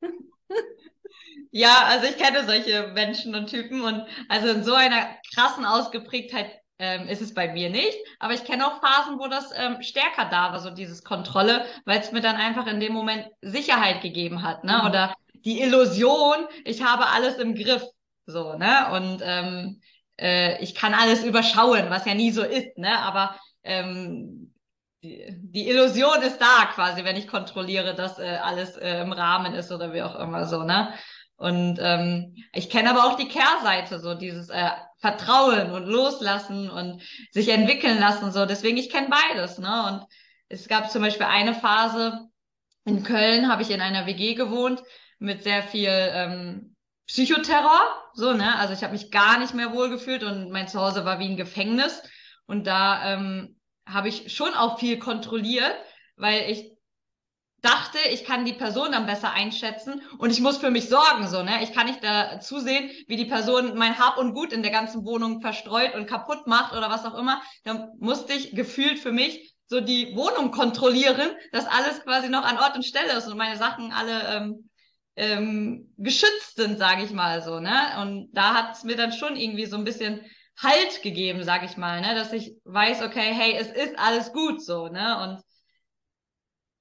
ja, 1.50 1.84
also 1.84 2.06
ich 2.06 2.16
kenne 2.16 2.46
solche 2.46 2.88
Menschen 2.94 3.34
und 3.34 3.48
Typen 3.48 3.82
und 3.82 4.06
also 4.28 4.48
in 4.48 4.64
so 4.64 4.72
einer 4.72 5.16
krassen 5.34 5.66
Ausgeprägtheit 5.66 6.58
ähm, 6.78 7.06
ist 7.06 7.20
es 7.22 7.34
bei 7.34 7.52
mir 7.52 7.70
nicht. 7.70 7.98
Aber 8.18 8.32
ich 8.32 8.44
kenne 8.44 8.66
auch 8.66 8.80
Phasen, 8.80 9.18
wo 9.18 9.28
das 9.28 9.50
ähm, 9.54 9.82
stärker 9.82 10.24
da 10.30 10.52
war, 10.52 10.60
so 10.60 10.70
dieses 10.70 11.04
Kontrolle, 11.04 11.66
weil 11.84 12.00
es 12.00 12.12
mir 12.12 12.20
dann 12.20 12.36
einfach 12.36 12.66
in 12.66 12.80
dem 12.80 12.92
Moment 12.92 13.28
Sicherheit 13.42 14.00
gegeben 14.00 14.42
hat, 14.42 14.64
ne? 14.64 14.78
Mhm. 14.80 14.88
Oder 14.88 15.14
die 15.44 15.60
Illusion, 15.60 16.46
ich 16.64 16.82
habe 16.82 17.08
alles 17.08 17.36
im 17.36 17.54
Griff, 17.54 17.84
so, 18.26 18.54
ne? 18.54 18.90
Und 18.92 19.20
ähm, 19.22 19.80
äh, 20.18 20.62
ich 20.62 20.74
kann 20.74 20.94
alles 20.94 21.24
überschauen, 21.24 21.90
was 21.90 22.06
ja 22.06 22.14
nie 22.14 22.30
so 22.30 22.42
ist, 22.42 22.78
ne? 22.78 22.98
Aber 22.98 23.38
ähm, 23.62 24.54
die, 25.02 25.68
Illusion 25.68 26.22
ist 26.22 26.38
da 26.38 26.66
quasi, 26.74 27.04
wenn 27.04 27.16
ich 27.16 27.28
kontrolliere, 27.28 27.94
dass 27.94 28.18
äh, 28.18 28.38
alles 28.42 28.76
äh, 28.76 29.02
im 29.02 29.12
Rahmen 29.12 29.54
ist 29.54 29.70
oder 29.70 29.92
wie 29.92 30.02
auch 30.02 30.18
immer 30.18 30.46
so, 30.46 30.62
ne? 30.62 30.94
Und 31.36 31.78
ähm, 31.82 32.36
ich 32.52 32.70
kenne 32.70 32.90
aber 32.90 33.04
auch 33.04 33.16
die 33.16 33.28
Kehrseite, 33.28 33.98
so 33.98 34.14
dieses 34.14 34.48
äh, 34.50 34.70
Vertrauen 34.98 35.72
und 35.72 35.84
Loslassen 35.84 36.70
und 36.70 37.02
sich 37.32 37.48
entwickeln 37.48 37.98
lassen, 37.98 38.32
so. 38.32 38.46
Deswegen, 38.46 38.78
ich 38.78 38.88
kenne 38.88 39.08
beides, 39.10 39.58
ne? 39.58 39.84
Und 39.88 40.06
es 40.48 40.68
gab 40.68 40.90
zum 40.90 41.02
Beispiel 41.02 41.26
eine 41.26 41.54
Phase 41.54 42.28
in 42.86 43.02
Köln, 43.02 43.50
habe 43.50 43.62
ich 43.62 43.70
in 43.70 43.80
einer 43.80 44.06
WG 44.06 44.34
gewohnt 44.34 44.82
mit 45.24 45.42
sehr 45.42 45.62
viel 45.62 45.88
ähm, 45.90 46.76
Psychoterror, 47.06 47.80
so, 48.14 48.32
ne? 48.32 48.56
Also 48.58 48.72
ich 48.72 48.82
habe 48.82 48.92
mich 48.92 49.10
gar 49.10 49.38
nicht 49.38 49.54
mehr 49.54 49.72
wohlgefühlt 49.72 50.22
und 50.22 50.50
mein 50.50 50.68
Zuhause 50.68 51.04
war 51.04 51.18
wie 51.18 51.28
ein 51.28 51.36
Gefängnis. 51.36 52.02
Und 52.46 52.66
da 52.66 53.12
ähm, 53.12 53.60
habe 53.86 54.08
ich 54.08 54.34
schon 54.34 54.54
auch 54.54 54.78
viel 54.78 54.98
kontrolliert, 54.98 55.74
weil 56.16 56.50
ich 56.50 56.72
dachte, 57.60 57.98
ich 58.12 58.24
kann 58.24 58.44
die 58.44 58.52
Person 58.52 58.92
dann 58.92 59.06
besser 59.06 59.32
einschätzen 59.32 60.02
und 60.18 60.30
ich 60.30 60.40
muss 60.40 60.58
für 60.58 60.70
mich 60.70 60.88
sorgen, 60.88 61.26
so, 61.28 61.42
ne? 61.42 61.62
Ich 61.62 61.72
kann 61.72 61.86
nicht 61.86 62.04
da 62.04 62.40
zusehen, 62.40 62.90
wie 63.06 63.16
die 63.16 63.24
Person 63.24 63.76
mein 63.76 63.98
Hab 63.98 64.18
und 64.18 64.34
Gut 64.34 64.52
in 64.52 64.62
der 64.62 64.72
ganzen 64.72 65.04
Wohnung 65.04 65.40
verstreut 65.40 65.94
und 65.94 66.06
kaputt 66.06 66.46
macht 66.46 66.72
oder 66.72 66.90
was 66.90 67.04
auch 67.04 67.18
immer. 67.18 67.42
Da 67.64 67.88
musste 67.98 68.34
ich 68.34 68.54
gefühlt 68.54 68.98
für 68.98 69.12
mich 69.12 69.54
so 69.66 69.80
die 69.80 70.14
Wohnung 70.14 70.50
kontrollieren, 70.50 71.30
dass 71.52 71.66
alles 71.66 72.02
quasi 72.02 72.28
noch 72.28 72.44
an 72.44 72.58
Ort 72.58 72.76
und 72.76 72.84
Stelle 72.84 73.12
ist 73.12 73.26
und 73.28 73.38
meine 73.38 73.56
Sachen 73.56 73.92
alle 73.92 74.22
ähm, 74.28 74.70
ähm, 75.16 75.92
geschützt 75.96 76.56
sind, 76.56 76.78
sage 76.78 77.04
ich 77.04 77.10
mal 77.12 77.42
so, 77.42 77.60
ne? 77.60 78.00
Und 78.00 78.30
da 78.32 78.54
hat 78.54 78.76
es 78.76 78.84
mir 78.84 78.96
dann 78.96 79.12
schon 79.12 79.36
irgendwie 79.36 79.66
so 79.66 79.76
ein 79.76 79.84
bisschen 79.84 80.20
Halt 80.56 81.02
gegeben, 81.02 81.42
sag 81.42 81.64
ich 81.64 81.76
mal, 81.76 82.00
ne, 82.00 82.14
dass 82.14 82.32
ich 82.32 82.54
weiß, 82.64 83.02
okay, 83.02 83.32
hey, 83.34 83.56
es 83.58 83.68
ist 83.68 83.98
alles 83.98 84.32
gut 84.32 84.64
so, 84.64 84.86
ne, 84.86 85.20
und 85.20 85.42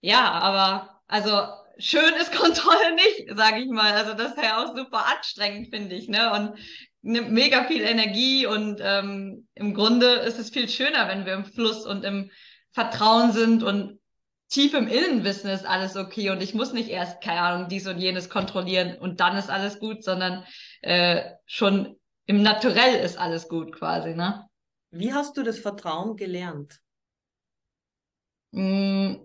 ja, 0.01 0.29
aber 0.31 1.01
also 1.07 1.47
schön 1.79 2.13
ist 2.15 2.35
Kontrolle 2.37 2.93
nicht, 2.95 3.29
sag 3.35 3.57
ich 3.57 3.67
mal, 3.69 3.93
also 3.93 4.13
das 4.13 4.35
ist 4.35 4.43
ja 4.43 4.63
auch 4.63 4.75
super 4.75 5.07
anstrengend, 5.07 5.69
finde 5.73 5.95
ich, 5.95 6.07
ne, 6.07 6.31
und 6.33 6.59
nimmt 7.01 7.31
mega 7.31 7.63
viel 7.65 7.81
Energie 7.81 8.45
und 8.45 8.79
ähm, 8.81 9.47
im 9.55 9.73
Grunde 9.73 10.07
ist 10.17 10.37
es 10.39 10.51
viel 10.51 10.69
schöner, 10.69 11.07
wenn 11.07 11.25
wir 11.25 11.33
im 11.33 11.45
Fluss 11.45 11.85
und 11.85 12.03
im 12.03 12.29
Vertrauen 12.73 13.31
sind 13.31 13.63
und 13.63 13.99
tief 14.53 14.73
im 14.75 14.87
Innenwissen 14.87 15.49
ist 15.49 15.65
alles 15.65 15.97
okay 15.97 16.29
und 16.29 16.41
ich 16.41 16.53
muss 16.53 16.73
nicht 16.73 16.89
erst, 16.89 17.21
keine 17.21 17.41
Ahnung, 17.41 17.69
dies 17.69 17.87
und 17.87 17.97
jenes 17.97 18.29
kontrollieren 18.29 18.97
und 18.99 19.19
dann 19.19 19.35
ist 19.35 19.49
alles 19.49 19.79
gut, 19.79 20.03
sondern 20.03 20.45
äh, 20.81 21.23
schon 21.45 21.99
im 22.25 22.43
Naturell 22.43 23.03
ist 23.03 23.17
alles 23.17 23.49
gut 23.49 23.73
quasi, 23.73 24.13
ne? 24.13 24.47
Wie 24.91 25.11
hast 25.11 25.35
du 25.37 25.43
das 25.43 25.57
Vertrauen 25.57 26.15
gelernt? 26.15 26.79
Mm, 28.51 29.15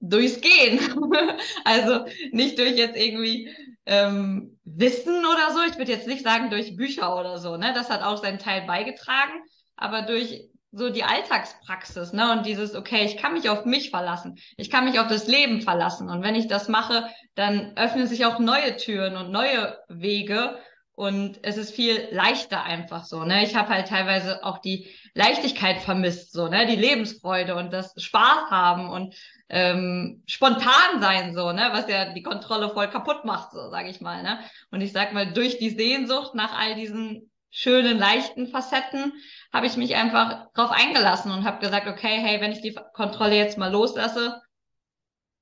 durchs 0.00 0.40
Gehen. 0.40 0.80
also 1.64 2.06
nicht 2.32 2.58
durch 2.58 2.76
jetzt 2.76 2.96
irgendwie 2.96 3.54
ähm, 3.84 4.58
Wissen 4.64 5.18
oder 5.26 5.52
so. 5.52 5.60
Ich 5.70 5.76
würde 5.76 5.92
jetzt 5.92 6.06
nicht 6.06 6.24
sagen 6.24 6.48
durch 6.48 6.76
Bücher 6.76 7.14
oder 7.14 7.38
so, 7.38 7.58
ne? 7.58 7.72
Das 7.74 7.90
hat 7.90 8.02
auch 8.02 8.22
seinen 8.22 8.38
Teil 8.38 8.66
beigetragen, 8.66 9.42
aber 9.76 10.02
durch 10.02 10.48
so 10.72 10.90
die 10.90 11.04
Alltagspraxis, 11.04 12.12
ne? 12.12 12.32
Und 12.32 12.46
dieses, 12.46 12.74
okay, 12.74 13.04
ich 13.04 13.16
kann 13.16 13.32
mich 13.32 13.48
auf 13.48 13.64
mich 13.64 13.90
verlassen, 13.90 14.38
ich 14.56 14.70
kann 14.70 14.84
mich 14.84 15.00
auf 15.00 15.08
das 15.08 15.26
Leben 15.26 15.62
verlassen. 15.62 16.10
Und 16.10 16.22
wenn 16.22 16.34
ich 16.34 16.46
das 16.46 16.68
mache, 16.68 17.08
dann 17.34 17.72
öffnen 17.76 18.06
sich 18.06 18.26
auch 18.26 18.38
neue 18.38 18.76
Türen 18.76 19.16
und 19.16 19.30
neue 19.30 19.78
Wege. 19.88 20.58
Und 20.92 21.38
es 21.44 21.56
ist 21.56 21.72
viel 21.72 22.08
leichter 22.10 22.64
einfach 22.64 23.04
so, 23.04 23.22
ne? 23.24 23.44
Ich 23.44 23.54
habe 23.54 23.68
halt 23.68 23.86
teilweise 23.86 24.44
auch 24.44 24.58
die 24.58 24.90
Leichtigkeit 25.14 25.80
vermisst, 25.80 26.32
so, 26.32 26.48
ne? 26.48 26.66
Die 26.66 26.76
Lebensfreude 26.76 27.54
und 27.54 27.72
das 27.72 27.94
Spaß 27.96 28.50
haben 28.50 28.90
und 28.90 29.14
ähm, 29.48 30.24
spontan 30.26 31.00
sein, 31.00 31.34
so, 31.34 31.52
ne? 31.52 31.68
Was 31.72 31.88
ja 31.88 32.12
die 32.12 32.22
Kontrolle 32.24 32.70
voll 32.70 32.88
kaputt 32.90 33.24
macht, 33.24 33.52
so, 33.52 33.70
sage 33.70 33.88
ich 33.88 34.00
mal, 34.00 34.24
ne? 34.24 34.40
Und 34.72 34.80
ich 34.80 34.92
sag 34.92 35.12
mal, 35.12 35.32
durch 35.32 35.58
die 35.58 35.70
Sehnsucht 35.70 36.34
nach 36.34 36.58
all 36.58 36.74
diesen 36.74 37.30
schönen, 37.50 37.98
leichten 37.98 38.48
Facetten 38.48 39.12
habe 39.52 39.66
ich 39.66 39.76
mich 39.76 39.96
einfach 39.96 40.52
drauf 40.52 40.70
eingelassen 40.70 41.32
und 41.32 41.44
habe 41.44 41.60
gesagt, 41.60 41.86
okay, 41.86 42.18
hey, 42.20 42.40
wenn 42.40 42.52
ich 42.52 42.60
die 42.60 42.76
Kontrolle 42.92 43.36
jetzt 43.36 43.58
mal 43.58 43.72
loslasse, 43.72 44.40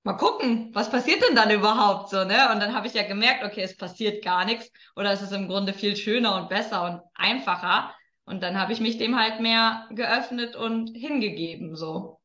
mal 0.05 0.15
gucken, 0.15 0.71
was 0.73 0.91
passiert 0.91 1.23
denn 1.29 1.35
dann 1.35 1.51
überhaupt 1.51 2.11
so, 2.11 2.25
ne? 2.25 2.53
Und 2.53 2.61
dann 2.61 2.75
habe 2.75 2.87
ich 2.87 2.95
ja 2.95 3.03
gemerkt, 3.03 3.45
okay, 3.45 3.63
es 3.63 3.77
passiert 3.77 4.25
gar 4.25 4.45
nichts 4.45 4.71
oder 4.95 5.11
es 5.11 5.21
ist 5.21 5.33
im 5.33 5.49
Grunde 5.49 5.73
viel 5.73 5.97
schöner 5.97 6.37
und 6.37 6.49
besser 6.49 6.85
und 6.85 7.03
einfacher. 7.15 7.93
Und 8.25 8.43
dann 8.43 8.59
habe 8.59 8.73
ich 8.73 8.81
mich 8.81 8.99
dem 8.99 9.19
halt 9.19 9.41
mehr 9.41 9.89
geöffnet 9.91 10.57
und 10.57 10.97
hingegeben, 10.97 11.77
so. 11.77 12.21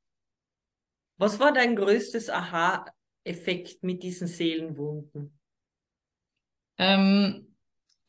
Was 1.17 1.39
war 1.39 1.51
dein 1.53 1.75
größtes 1.75 2.29
Aha-Effekt 2.29 3.83
mit 3.83 4.01
diesen 4.01 4.27
Seelenwunden? 4.27 5.39
Ähm, 6.77 7.50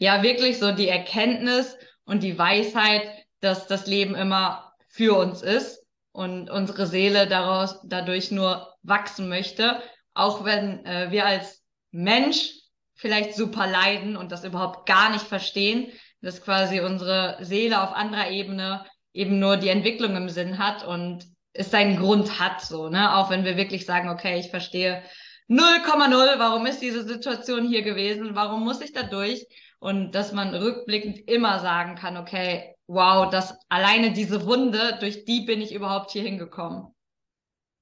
ja, 0.03 0.25
wirklich 0.25 0.59
so 0.59 0.73
die 0.73 0.88
Erkenntnis 0.88 1.77
und 2.05 2.25
die 2.25 2.37
Weisheit, 2.37 3.09
dass 3.41 3.69
das 3.69 3.87
Leben 3.87 4.17
immer 4.17 4.73
für 4.88 5.17
uns 5.17 5.43
ist 5.43 5.87
und 6.11 6.51
unsere 6.51 6.88
Seele 6.88 7.29
daraus 7.29 7.79
dadurch 7.85 8.33
nur 8.33 8.75
wachsen 8.83 9.29
möchte, 9.29 9.81
auch 10.12 10.45
wenn 10.45 10.85
äh, 10.87 11.12
wir 11.12 11.25
als 11.25 11.62
Mensch 11.93 12.51
vielleicht 12.97 13.37
super 13.37 13.69
leiden 13.69 14.17
und 14.17 14.33
das 14.33 14.43
überhaupt 14.43 14.87
gar 14.87 15.11
nicht 15.12 15.25
verstehen, 15.25 15.93
dass 16.21 16.43
quasi 16.43 16.81
unsere 16.81 17.38
Seele 17.41 17.81
auf 17.81 17.95
anderer 17.95 18.29
Ebene 18.29 18.85
eben 19.12 19.38
nur 19.38 19.57
die 19.57 19.69
Entwicklung 19.69 20.17
im 20.17 20.29
Sinn 20.29 20.59
hat 20.59 20.85
und 20.85 21.25
es 21.53 21.71
seinen 21.71 21.97
Grund 21.97 22.41
hat, 22.41 22.61
so, 22.61 22.88
ne? 22.88 23.15
Auch 23.15 23.31
wenn 23.31 23.45
wir 23.45 23.57
wirklich 23.57 23.87
sagen, 23.87 24.09
okay, 24.09 24.41
ich 24.41 24.51
verstehe 24.51 25.01
0,0, 25.49 26.38
warum 26.38 26.67
ist 26.67 26.81
diese 26.81 27.07
Situation 27.07 27.69
hier 27.69 27.83
gewesen, 27.83 28.35
warum 28.35 28.65
muss 28.65 28.81
ich 28.81 28.93
da 28.93 29.05
durch? 29.05 29.47
Und 29.83 30.12
dass 30.12 30.31
man 30.31 30.55
rückblickend 30.55 31.29
immer 31.29 31.59
sagen 31.59 31.97
kann, 31.97 32.16
okay, 32.16 32.77
wow, 32.87 33.29
das 33.29 33.59
alleine 33.68 34.12
diese 34.12 34.47
Wunde, 34.47 34.97
durch 35.01 35.25
die 35.25 35.40
bin 35.40 35.61
ich 35.61 35.75
überhaupt 35.75 36.12
hier 36.12 36.23
hingekommen. 36.23 36.95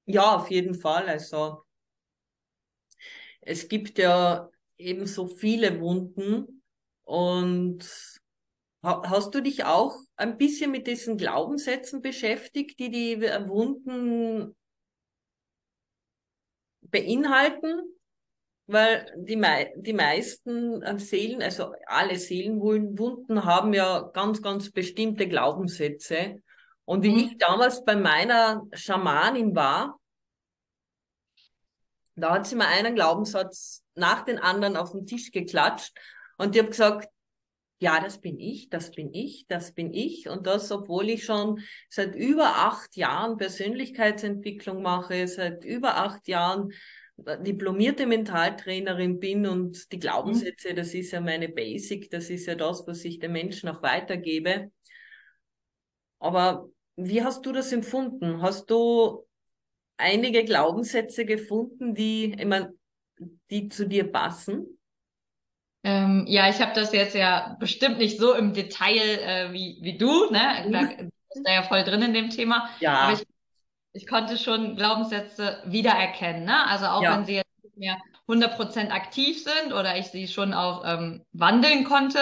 Ja, 0.05 0.35
auf 0.35 0.49
jeden 0.49 0.73
Fall. 0.73 1.07
Also 1.07 1.61
es 3.41 3.69
gibt 3.69 3.99
ja 3.99 4.49
eben 4.79 5.05
so 5.05 5.27
viele 5.27 5.79
Wunden 5.79 6.63
und 7.03 7.87
hast 8.81 9.35
du 9.35 9.41
dich 9.41 9.65
auch 9.65 9.95
ein 10.15 10.39
bisschen 10.39 10.71
mit 10.71 10.87
diesen 10.87 11.17
Glaubenssätzen 11.17 12.01
beschäftigt, 12.01 12.79
die 12.79 12.89
die 12.89 13.21
Wunden 13.21 14.55
beinhalten? 16.81 17.79
Weil 18.71 19.05
die, 19.17 19.35
mei 19.35 19.73
die 19.75 19.93
meisten 19.93 20.81
äh, 20.81 20.97
Seelen, 20.97 21.41
also 21.41 21.73
alle 21.87 22.17
Seelenwunden 22.17 23.43
haben 23.43 23.73
ja 23.73 24.09
ganz, 24.13 24.41
ganz 24.41 24.71
bestimmte 24.71 25.27
Glaubenssätze. 25.27 26.41
Und 26.85 27.03
wie 27.03 27.11
mhm. 27.11 27.19
ich 27.19 27.37
damals 27.37 27.83
bei 27.83 27.95
meiner 27.95 28.63
Schamanin 28.73 29.55
war, 29.55 29.99
da 32.15 32.33
hat 32.33 32.47
sie 32.47 32.55
mir 32.55 32.67
einen 32.67 32.95
Glaubenssatz 32.95 33.83
nach 33.95 34.23
den 34.23 34.39
anderen 34.39 34.77
auf 34.77 34.91
den 34.91 35.05
Tisch 35.05 35.31
geklatscht 35.31 35.97
und 36.41 36.55
ich 36.55 36.61
habe 36.61 36.71
gesagt, 36.71 37.07
ja, 37.81 37.99
das 37.99 38.19
bin 38.19 38.39
ich, 38.39 38.69
das 38.69 38.91
bin 38.91 39.13
ich, 39.13 39.45
das 39.47 39.73
bin 39.73 39.93
ich. 39.93 40.27
Und 40.27 40.47
das, 40.47 40.71
obwohl 40.71 41.09
ich 41.09 41.23
schon 41.23 41.61
seit 41.89 42.15
über 42.15 42.45
acht 42.45 42.95
Jahren 42.95 43.37
Persönlichkeitsentwicklung 43.37 44.81
mache, 44.81 45.27
seit 45.27 45.65
über 45.65 45.97
acht 45.97 46.27
Jahren 46.27 46.71
diplomierte 47.17 48.05
Mentaltrainerin 48.05 49.19
bin 49.19 49.45
und 49.45 49.91
die 49.91 49.99
Glaubenssätze, 49.99 50.71
mhm. 50.71 50.75
das 50.75 50.93
ist 50.93 51.11
ja 51.11 51.21
meine 51.21 51.49
Basic, 51.49 52.09
das 52.09 52.29
ist 52.29 52.47
ja 52.47 52.55
das, 52.55 52.85
was 52.87 53.05
ich 53.05 53.19
den 53.19 53.31
Menschen 53.31 53.69
auch 53.69 53.83
weitergebe. 53.83 54.71
Aber 56.19 56.69
wie 56.95 57.23
hast 57.23 57.45
du 57.45 57.51
das 57.51 57.71
empfunden? 57.71 58.41
Hast 58.41 58.69
du 58.69 59.25
einige 59.97 60.43
Glaubenssätze 60.43 61.25
gefunden, 61.25 61.93
die, 61.93 62.35
ich 62.37 62.45
meine, 62.45 62.73
die 63.49 63.69
zu 63.69 63.87
dir 63.87 64.11
passen? 64.11 64.79
Ähm, 65.83 66.25
ja, 66.27 66.49
ich 66.49 66.61
habe 66.61 66.73
das 66.75 66.93
jetzt 66.93 67.15
ja 67.15 67.55
bestimmt 67.59 67.97
nicht 67.97 68.19
so 68.19 68.33
im 68.33 68.53
Detail 68.53 68.99
äh, 68.99 69.53
wie, 69.53 69.79
wie 69.81 69.97
du, 69.97 70.29
ne? 70.29 70.67
Da 70.71 70.81
bist 71.33 71.45
da 71.45 71.53
ja 71.53 71.63
voll 71.63 71.83
drin 71.83 72.03
in 72.03 72.13
dem 72.13 72.29
Thema. 72.29 72.69
Ja. 72.79 72.93
Aber 72.93 73.13
ich, 73.13 73.25
ich 73.93 74.07
konnte 74.07 74.37
schon 74.37 74.75
Glaubenssätze 74.75 75.61
wiedererkennen, 75.65 76.45
ne? 76.45 76.67
Also 76.67 76.85
auch 76.87 77.03
ja. 77.03 77.15
wenn 77.15 77.25
sie 77.25 77.35
jetzt 77.35 77.63
nicht 77.63 77.77
mehr 77.77 77.97
100% 78.27 78.89
aktiv 78.91 79.43
sind 79.43 79.73
oder 79.73 79.97
ich 79.97 80.07
sie 80.07 80.27
schon 80.27 80.53
auch 80.53 80.83
ähm, 80.85 81.25
wandeln 81.33 81.83
konnte, 81.83 82.19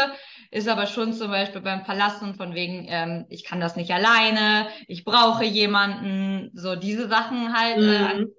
ist 0.50 0.68
aber 0.68 0.88
schon 0.88 1.14
zum 1.14 1.30
Beispiel 1.30 1.62
beim 1.62 1.86
Verlassen 1.86 2.34
von 2.34 2.56
wegen, 2.56 2.88
ähm, 2.90 3.26
ich 3.30 3.44
kann 3.44 3.60
das 3.60 3.76
nicht 3.76 3.92
alleine, 3.92 4.68
ich 4.88 5.06
brauche 5.06 5.44
jemanden, 5.44 6.50
so 6.54 6.76
diese 6.76 7.08
Sachen 7.08 7.56
halt. 7.56 7.78
Äh, 7.78 8.14
mhm. 8.16 8.32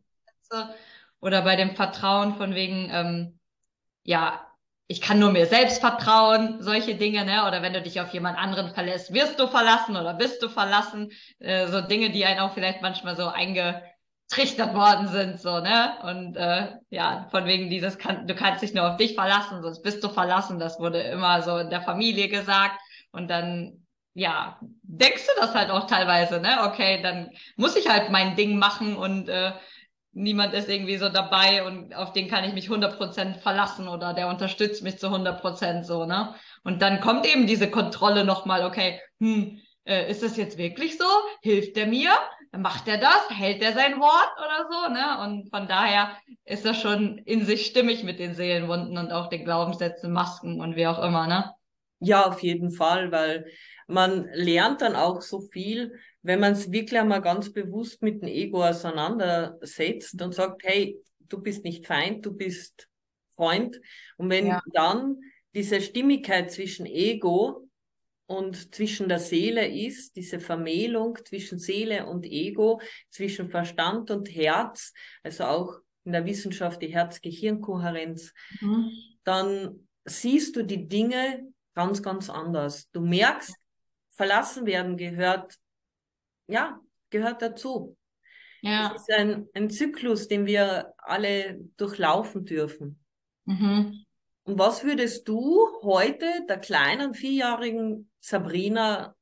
Äh, 0.51 0.65
oder 1.21 1.43
bei 1.43 1.55
dem 1.55 1.77
Vertrauen 1.77 2.35
von 2.37 2.55
wegen, 2.55 2.89
ähm, 2.91 3.39
ja, 4.05 4.50
ich 4.91 5.01
kann 5.01 5.21
nur 5.21 5.31
mir 5.31 5.47
selbst 5.47 5.79
vertrauen, 5.79 6.57
solche 6.61 6.97
Dinge, 6.97 7.25
ne? 7.25 7.47
Oder 7.47 7.63
wenn 7.63 7.73
du 7.73 7.81
dich 7.81 8.01
auf 8.01 8.13
jemand 8.13 8.37
anderen 8.37 8.71
verlässt, 8.75 9.15
wirst 9.15 9.39
du 9.39 9.47
verlassen 9.47 9.97
oder 9.97 10.15
bist 10.15 10.43
du 10.43 10.49
verlassen. 10.49 11.13
Äh, 11.39 11.69
so 11.69 11.81
Dinge, 11.81 12.11
die 12.11 12.25
einen 12.25 12.41
auch 12.41 12.55
vielleicht 12.55 12.83
manchmal 12.83 13.15
so 13.15 13.29
einge 13.29 13.85
trichtert 14.29 14.75
worden 14.75 15.07
sind, 15.07 15.41
so, 15.41 15.61
ne? 15.61 15.93
Und 16.03 16.37
äh, 16.37 16.73
ja, 16.91 17.29
von 17.31 17.45
wegen 17.45 17.71
dieses, 17.71 17.99
kann, 17.99 18.27
du 18.27 18.35
kannst 18.35 18.65
dich 18.65 18.75
nur 18.75 18.91
auf 18.91 18.97
dich 18.97 19.15
verlassen, 19.15 19.63
sonst 19.63 19.83
bist 19.83 20.03
du 20.03 20.09
verlassen. 20.09 20.59
Das 20.59 20.81
wurde 20.81 21.01
immer 21.01 21.41
so 21.43 21.59
in 21.59 21.71
der 21.71 21.83
Familie 21.83 22.27
gesagt. 22.27 22.81
Und 23.13 23.31
dann, 23.31 23.87
ja, 24.15 24.59
denkst 24.83 25.25
du 25.25 25.41
das 25.41 25.55
halt 25.55 25.71
auch 25.71 25.87
teilweise, 25.87 26.41
ne? 26.41 26.65
Okay, 26.65 27.01
dann 27.01 27.31
muss 27.55 27.77
ich 27.77 27.89
halt 27.89 28.11
mein 28.11 28.35
Ding 28.35 28.59
machen 28.59 28.97
und 28.97 29.29
äh, 29.29 29.53
niemand 30.13 30.55
ist 30.55 30.69
irgendwie 30.69 30.97
so 30.97 31.09
dabei 31.09 31.65
und 31.65 31.95
auf 31.95 32.13
den 32.13 32.29
kann 32.29 32.45
ich 32.45 32.53
mich 32.53 32.69
100% 32.69 33.39
verlassen 33.41 33.89
oder 33.89 34.13
der 34.15 34.29
unterstützt 34.29 34.83
mich 34.83 34.99
zu 34.99 35.11
100% 35.11 35.85
so, 35.85 36.05
ne? 36.05 36.35
Und 36.65 36.83
dann 36.83 37.01
kommt 37.01 37.27
eben 37.27 37.47
diese 37.47 37.71
Kontrolle 37.71 38.25
nochmal, 38.25 38.65
okay, 38.65 39.01
hm, 39.21 39.61
äh, 39.85 40.11
ist 40.11 40.23
das 40.23 40.37
jetzt 40.37 40.59
wirklich 40.59 40.99
so? 40.99 41.07
Hilft 41.43 41.77
der 41.77 41.87
mir? 41.87 42.11
macht 42.59 42.89
er 42.89 42.99
das, 42.99 43.31
hält 43.31 43.63
er 43.63 43.73
sein 43.73 44.01
Wort 44.01 44.33
oder 44.39 44.69
so, 44.71 44.93
ne? 44.93 45.25
Und 45.25 45.51
von 45.51 45.69
daher 45.69 46.17
ist 46.45 46.65
das 46.65 46.81
schon 46.81 47.19
in 47.19 47.45
sich 47.45 47.67
stimmig 47.67 48.03
mit 48.03 48.19
den 48.19 48.35
Seelenwunden 48.35 48.99
und 48.99 49.13
auch 49.13 49.29
den 49.29 49.45
Glaubenssätzen, 49.45 50.13
Masken 50.13 50.61
und 50.61 50.75
wie 50.77 50.87
auch 50.87 51.03
immer, 51.03 51.27
ne? 51.27 51.53
Ja, 52.01 52.27
auf 52.27 52.43
jeden 52.43 52.73
Fall, 52.73 53.13
weil 53.13 53.47
man 53.87 54.29
lernt 54.33 54.81
dann 54.81 54.97
auch 54.97 55.21
so 55.21 55.41
viel, 55.41 55.93
wenn 56.23 56.41
man 56.41 56.53
es 56.53 56.71
wirklich 56.71 57.01
einmal 57.01 57.23
ganz 57.23 57.53
bewusst 57.53 58.03
mit 58.03 58.23
dem 58.23 58.29
Ego 58.29 58.65
auseinandersetzt 58.65 60.21
und 60.21 60.35
sagt, 60.35 60.63
hey, 60.65 60.99
du 61.19 61.41
bist 61.41 61.65
nicht 61.65 61.87
Feind, 61.87 62.25
du 62.27 62.33
bist 62.33 62.89
Freund. 63.35 63.81
Und 64.17 64.29
wenn 64.31 64.49
ja. 64.49 64.63
dann 64.73 65.17
diese 65.55 65.81
Stimmigkeit 65.81 66.51
zwischen 66.53 66.87
Ego 66.87 67.69
und 68.27 68.75
zwischen 68.75 69.09
der 69.09 69.19
Seele 69.19 69.67
ist, 69.67 70.15
diese 70.17 70.41
Vermählung 70.41 71.19
zwischen 71.25 71.59
Seele 71.59 72.07
und 72.07 72.27
Ego, 72.27 72.81
zwischen 73.09 73.51
Verstand 73.51 74.11
und 74.11 74.29
Herz, 74.35 74.93
also 75.23 75.45
auch 75.45 75.79
in 76.05 76.13
der 76.13 76.27
Wissenschaft 76.27 76.83
die 76.83 76.89
Herz-Gehirn-Kohärenz, 76.89 78.33
mhm. 78.61 78.91
dann 79.25 79.89
siehst 80.05 80.57
du 80.57 80.63
die 80.65 80.87
Dinge 80.87 81.53
ganz, 81.75 82.03
ganz 82.03 82.31
anders. 82.31 82.91
Du 82.91 83.01
merkst, 83.01 83.55
verlassen 84.11 84.67
werden 84.67 84.97
gehört, 84.97 85.57
ja, 86.51 86.81
gehört 87.11 87.43
dazu. 87.43 87.97
Ja. 88.63 88.93
Es 88.95 89.03
ist 89.03 89.13
ein, 89.13 89.49
ein 89.55 89.71
Zyklus, 89.71 90.29
den 90.29 90.47
wir 90.47 90.93
alle 90.99 91.59
durchlaufen 91.77 92.45
dürfen. 92.45 93.03
Mhm. 93.47 94.05
Und 94.45 94.59
was 94.59 94.85
würdest 94.85 95.29
du 95.29 95.67
heute 95.83 96.27
der 96.49 96.59
kleinen 96.59 97.15
vierjährigen 97.15 98.11
Sabrina 98.21 99.15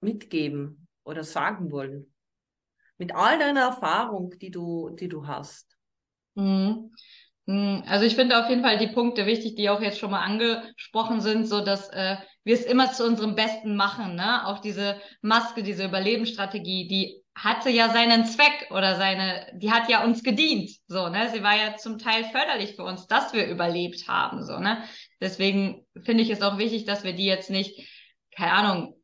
mitgeben 0.00 0.86
oder 1.04 1.24
sagen 1.24 1.70
wollen? 1.70 2.12
Mit 2.98 3.14
all 3.14 3.38
deiner 3.38 3.62
Erfahrung, 3.62 4.38
die 4.38 4.50
du, 4.50 4.90
die 4.90 5.08
du 5.08 5.26
hast. 5.26 5.76
Mhm. 6.34 6.92
Hm, 7.46 7.82
also 7.86 8.04
ich 8.04 8.14
finde 8.14 8.38
auf 8.38 8.48
jeden 8.48 8.62
Fall 8.62 8.78
die 8.78 8.92
Punkte 8.92 9.26
wichtig, 9.26 9.56
die 9.56 9.68
auch 9.68 9.80
jetzt 9.80 9.98
schon 9.98 10.10
mal 10.10 10.22
angesprochen 10.22 11.20
sind, 11.20 11.46
so 11.46 11.64
dass 11.64 11.88
äh, 11.88 12.16
wir 12.44 12.54
es 12.54 12.64
immer 12.64 12.92
zu 12.92 13.04
unserem 13.06 13.34
Besten 13.34 13.76
machen. 13.76 14.16
Ne? 14.16 14.46
Auch 14.46 14.60
diese 14.60 15.00
Maske, 15.20 15.62
diese 15.62 15.84
Überlebensstrategie, 15.84 16.88
die 16.88 17.22
hatte 17.34 17.70
ja 17.70 17.88
seinen 17.88 18.26
Zweck 18.26 18.68
oder 18.70 18.96
seine, 18.96 19.46
die 19.54 19.70
hat 19.70 19.88
ja 19.88 20.04
uns 20.04 20.22
gedient. 20.22 20.70
So, 20.86 21.08
ne? 21.08 21.30
Sie 21.32 21.42
war 21.42 21.56
ja 21.56 21.76
zum 21.76 21.98
Teil 21.98 22.24
förderlich 22.24 22.76
für 22.76 22.84
uns, 22.84 23.06
dass 23.06 23.32
wir 23.32 23.46
überlebt 23.46 24.06
haben. 24.06 24.44
So, 24.44 24.58
ne? 24.58 24.82
Deswegen 25.20 25.86
finde 26.04 26.24
ich 26.24 26.30
es 26.30 26.42
auch 26.42 26.58
wichtig, 26.58 26.84
dass 26.84 27.04
wir 27.04 27.14
die 27.14 27.24
jetzt 27.24 27.48
nicht, 27.48 27.88
keine 28.36 28.52
Ahnung, 28.52 29.01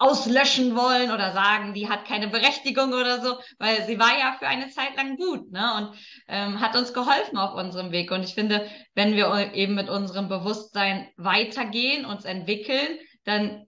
auslöschen 0.00 0.74
wollen 0.76 1.12
oder 1.12 1.32
sagen, 1.32 1.74
die 1.74 1.88
hat 1.88 2.06
keine 2.06 2.28
Berechtigung 2.28 2.92
oder 2.92 3.20
so, 3.20 3.38
weil 3.58 3.84
sie 3.86 3.98
war 3.98 4.18
ja 4.18 4.34
für 4.38 4.48
eine 4.48 4.70
Zeit 4.70 4.96
lang 4.96 5.16
gut 5.16 5.52
ne? 5.52 5.74
und 5.76 5.98
ähm, 6.26 6.60
hat 6.60 6.74
uns 6.74 6.94
geholfen 6.94 7.36
auf 7.36 7.54
unserem 7.54 7.92
Weg. 7.92 8.10
Und 8.10 8.22
ich 8.22 8.34
finde, 8.34 8.66
wenn 8.94 9.14
wir 9.14 9.52
eben 9.52 9.74
mit 9.74 9.90
unserem 9.90 10.28
Bewusstsein 10.28 11.08
weitergehen, 11.18 12.06
uns 12.06 12.24
entwickeln, 12.24 12.98
dann 13.24 13.66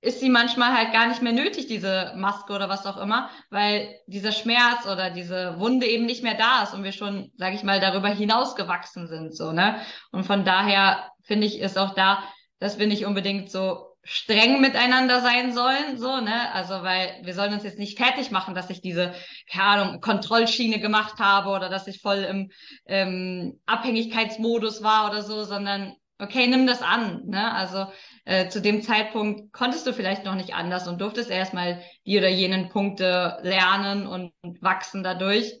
ist 0.00 0.18
sie 0.18 0.30
manchmal 0.30 0.76
halt 0.76 0.92
gar 0.92 1.06
nicht 1.06 1.22
mehr 1.22 1.32
nötig, 1.32 1.68
diese 1.68 2.12
Maske 2.16 2.52
oder 2.52 2.68
was 2.68 2.84
auch 2.84 2.96
immer, 2.96 3.30
weil 3.50 3.94
dieser 4.06 4.32
Schmerz 4.32 4.84
oder 4.84 5.10
diese 5.10 5.60
Wunde 5.60 5.86
eben 5.86 6.06
nicht 6.06 6.24
mehr 6.24 6.34
da 6.34 6.64
ist 6.64 6.74
und 6.74 6.82
wir 6.82 6.92
schon, 6.92 7.30
sage 7.36 7.54
ich 7.54 7.62
mal, 7.62 7.78
darüber 7.80 8.08
hinausgewachsen 8.08 9.06
sind. 9.06 9.36
so 9.36 9.52
ne 9.52 9.80
Und 10.10 10.24
von 10.24 10.44
daher 10.44 11.10
finde 11.22 11.46
ich, 11.46 11.60
ist 11.60 11.78
auch 11.78 11.94
da, 11.94 12.22
dass 12.58 12.80
wir 12.80 12.88
nicht 12.88 13.06
unbedingt 13.06 13.50
so 13.50 13.87
streng 14.08 14.60
miteinander 14.60 15.20
sein 15.20 15.52
sollen, 15.52 15.98
so, 15.98 16.20
ne? 16.20 16.52
Also, 16.54 16.82
weil 16.82 17.20
wir 17.22 17.34
sollen 17.34 17.52
uns 17.52 17.62
jetzt 17.62 17.78
nicht 17.78 17.98
fertig 17.98 18.30
machen, 18.30 18.54
dass 18.54 18.70
ich 18.70 18.80
diese, 18.80 19.12
keine 19.50 19.64
Ahnung, 19.64 20.00
Kontrollschiene 20.00 20.80
gemacht 20.80 21.18
habe 21.18 21.50
oder 21.50 21.68
dass 21.68 21.86
ich 21.86 22.00
voll 22.00 22.18
im 22.18 22.50
ähm, 22.86 23.60
Abhängigkeitsmodus 23.66 24.82
war 24.82 25.10
oder 25.10 25.22
so, 25.22 25.44
sondern 25.44 25.94
okay, 26.18 26.46
nimm 26.46 26.66
das 26.66 26.80
an, 26.80 27.26
ne? 27.26 27.52
Also 27.52 27.86
äh, 28.24 28.48
zu 28.48 28.62
dem 28.62 28.82
Zeitpunkt 28.82 29.52
konntest 29.52 29.86
du 29.86 29.92
vielleicht 29.92 30.24
noch 30.24 30.34
nicht 30.34 30.54
anders 30.54 30.88
und 30.88 31.00
durftest 31.00 31.30
erstmal 31.30 31.82
die 32.06 32.16
oder 32.16 32.28
jenen 32.28 32.70
Punkte 32.70 33.38
lernen 33.42 34.06
und, 34.06 34.32
und 34.40 34.62
wachsen 34.62 35.02
dadurch. 35.02 35.60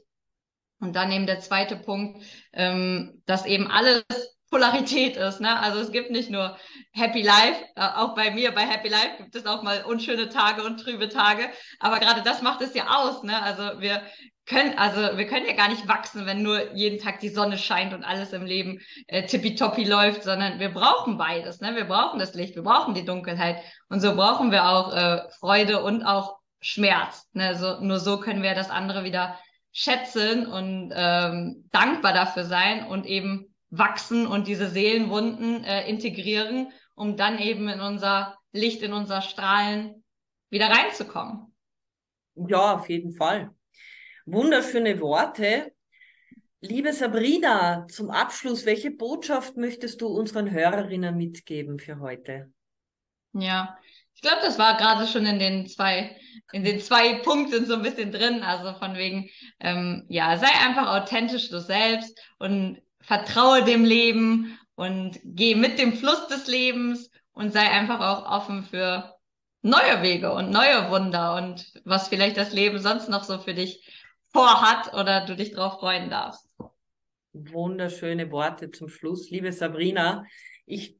Und 0.80 0.96
dann 0.96 1.12
eben 1.12 1.26
der 1.26 1.40
zweite 1.40 1.76
Punkt, 1.76 2.24
ähm, 2.52 3.22
dass 3.26 3.46
eben 3.46 3.68
alles 3.70 4.04
Polarität 4.50 5.16
ist. 5.16 5.40
Ne? 5.40 5.58
Also 5.60 5.80
es 5.80 5.92
gibt 5.92 6.10
nicht 6.10 6.30
nur 6.30 6.56
Happy 6.92 7.22
Life, 7.22 7.64
äh, 7.76 7.82
auch 7.82 8.14
bei 8.14 8.30
mir 8.30 8.52
bei 8.52 8.62
Happy 8.62 8.88
Life 8.88 9.16
gibt 9.18 9.34
es 9.34 9.46
auch 9.46 9.62
mal 9.62 9.84
unschöne 9.84 10.28
Tage 10.28 10.64
und 10.64 10.78
trübe 10.78 11.08
Tage. 11.08 11.48
Aber 11.80 11.98
gerade 11.98 12.22
das 12.22 12.42
macht 12.42 12.62
es 12.62 12.74
ja 12.74 12.86
aus. 12.88 13.22
Ne? 13.22 13.40
Also 13.42 13.80
wir 13.80 14.02
können, 14.46 14.78
also 14.78 15.18
wir 15.18 15.26
können 15.26 15.46
ja 15.46 15.52
gar 15.52 15.68
nicht 15.68 15.86
wachsen, 15.88 16.24
wenn 16.24 16.42
nur 16.42 16.72
jeden 16.72 16.98
Tag 16.98 17.20
die 17.20 17.28
Sonne 17.28 17.58
scheint 17.58 17.92
und 17.92 18.04
alles 18.04 18.32
im 18.32 18.46
Leben 18.46 18.80
äh, 19.06 19.26
tippitoppi 19.26 19.84
läuft, 19.84 20.22
sondern 20.22 20.58
wir 20.58 20.70
brauchen 20.70 21.18
beides. 21.18 21.60
Ne? 21.60 21.76
Wir 21.76 21.84
brauchen 21.84 22.18
das 22.18 22.34
Licht, 22.34 22.54
wir 22.54 22.62
brauchen 22.62 22.94
die 22.94 23.04
Dunkelheit 23.04 23.62
und 23.90 24.00
so 24.00 24.14
brauchen 24.14 24.50
wir 24.50 24.68
auch 24.68 24.94
äh, 24.94 25.20
Freude 25.38 25.82
und 25.82 26.02
auch 26.02 26.38
Schmerz. 26.60 27.28
Ne? 27.34 27.56
So, 27.56 27.80
nur 27.80 28.00
so 28.00 28.18
können 28.20 28.42
wir 28.42 28.54
das 28.54 28.70
andere 28.70 29.04
wieder 29.04 29.38
schätzen 29.72 30.46
und 30.46 30.92
ähm, 30.94 31.68
dankbar 31.70 32.14
dafür 32.14 32.44
sein 32.44 32.86
und 32.86 33.06
eben 33.06 33.54
wachsen 33.70 34.26
und 34.26 34.46
diese 34.46 34.68
Seelenwunden 34.68 35.64
äh, 35.64 35.88
integrieren, 35.88 36.72
um 36.94 37.16
dann 37.16 37.38
eben 37.38 37.68
in 37.68 37.80
unser 37.80 38.38
Licht, 38.52 38.82
in 38.82 38.92
unser 38.92 39.22
Strahlen 39.22 40.04
wieder 40.50 40.70
reinzukommen. 40.70 41.54
Ja, 42.34 42.74
auf 42.74 42.88
jeden 42.88 43.12
Fall. 43.12 43.50
Wunderschöne 44.26 45.00
Worte. 45.00 45.72
Liebe 46.60 46.92
Sabrina, 46.92 47.86
zum 47.88 48.10
Abschluss, 48.10 48.66
welche 48.66 48.90
Botschaft 48.90 49.56
möchtest 49.56 50.00
du 50.00 50.08
unseren 50.08 50.50
Hörerinnen 50.50 51.16
mitgeben 51.16 51.78
für 51.78 52.00
heute? 52.00 52.52
Ja, 53.32 53.78
ich 54.14 54.22
glaube, 54.22 54.40
das 54.42 54.58
war 54.58 54.76
gerade 54.76 55.06
schon 55.06 55.24
in 55.26 55.38
den 55.38 55.68
zwei, 55.68 56.16
in 56.52 56.64
den 56.64 56.80
zwei 56.80 57.14
Punkten 57.22 57.66
so 57.66 57.74
ein 57.74 57.82
bisschen 57.82 58.10
drin. 58.10 58.42
Also 58.42 58.76
von 58.78 58.96
wegen, 58.96 59.30
ähm, 59.60 60.04
ja, 60.08 60.36
sei 60.36 60.48
einfach 60.48 61.00
authentisch 61.00 61.48
du 61.50 61.60
selbst 61.60 62.18
und 62.38 62.82
vertraue 63.08 63.64
dem 63.64 63.86
Leben 63.86 64.58
und 64.74 65.18
geh 65.24 65.54
mit 65.54 65.78
dem 65.78 65.94
Fluss 65.94 66.28
des 66.28 66.46
Lebens 66.46 67.10
und 67.32 67.54
sei 67.54 67.62
einfach 67.62 68.00
auch 68.00 68.30
offen 68.30 68.64
für 68.64 69.14
neue 69.62 70.02
Wege 70.02 70.30
und 70.34 70.50
neue 70.50 70.90
Wunder 70.90 71.36
und 71.36 71.72
was 71.86 72.08
vielleicht 72.08 72.36
das 72.36 72.52
Leben 72.52 72.78
sonst 72.80 73.08
noch 73.08 73.24
so 73.24 73.38
für 73.38 73.54
dich 73.54 73.82
vorhat 74.30 74.92
oder 74.92 75.24
du 75.24 75.36
dich 75.36 75.52
darauf 75.52 75.80
freuen 75.80 76.10
darfst. 76.10 76.54
Wunderschöne 77.32 78.30
Worte 78.30 78.70
zum 78.70 78.90
Schluss, 78.90 79.30
liebe 79.30 79.52
Sabrina. 79.52 80.26
Ich 80.66 80.98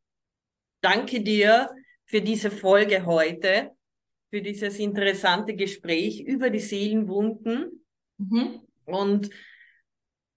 danke 0.80 1.20
dir 1.20 1.68
für 2.06 2.22
diese 2.22 2.50
Folge 2.50 3.04
heute, 3.04 3.72
für 4.30 4.40
dieses 4.40 4.78
interessante 4.78 5.54
Gespräch 5.54 6.20
über 6.20 6.48
die 6.48 6.58
Seelenwunden. 6.58 7.84
Mhm. 8.16 8.62
Und 8.86 9.28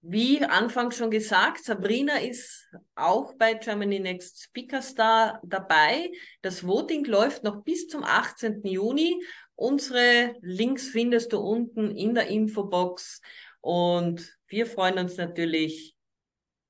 wie 0.02 0.44
anfangs 0.44 0.98
schon 0.98 1.12
gesagt, 1.12 1.64
Sabrina 1.64 2.18
ist 2.18 2.68
auch 2.96 3.36
bei 3.36 3.54
Germany 3.54 4.00
Next 4.00 4.42
Speaker 4.42 4.82
Star 4.82 5.40
dabei. 5.44 6.12
Das 6.42 6.66
Voting 6.66 7.06
läuft 7.06 7.44
noch 7.44 7.64
bis 7.64 7.88
zum 7.88 8.04
18. 8.04 8.64
Juni. 8.64 9.24
Unsere 9.56 10.36
Links 10.42 10.90
findest 10.90 11.34
du 11.34 11.40
unten 11.40 11.96
in 11.96 12.16
der 12.16 12.28
Infobox. 12.28 13.22
Und 13.60 14.36
wir 14.48 14.66
freuen 14.66 14.98
uns 14.98 15.18
natürlich 15.18 15.96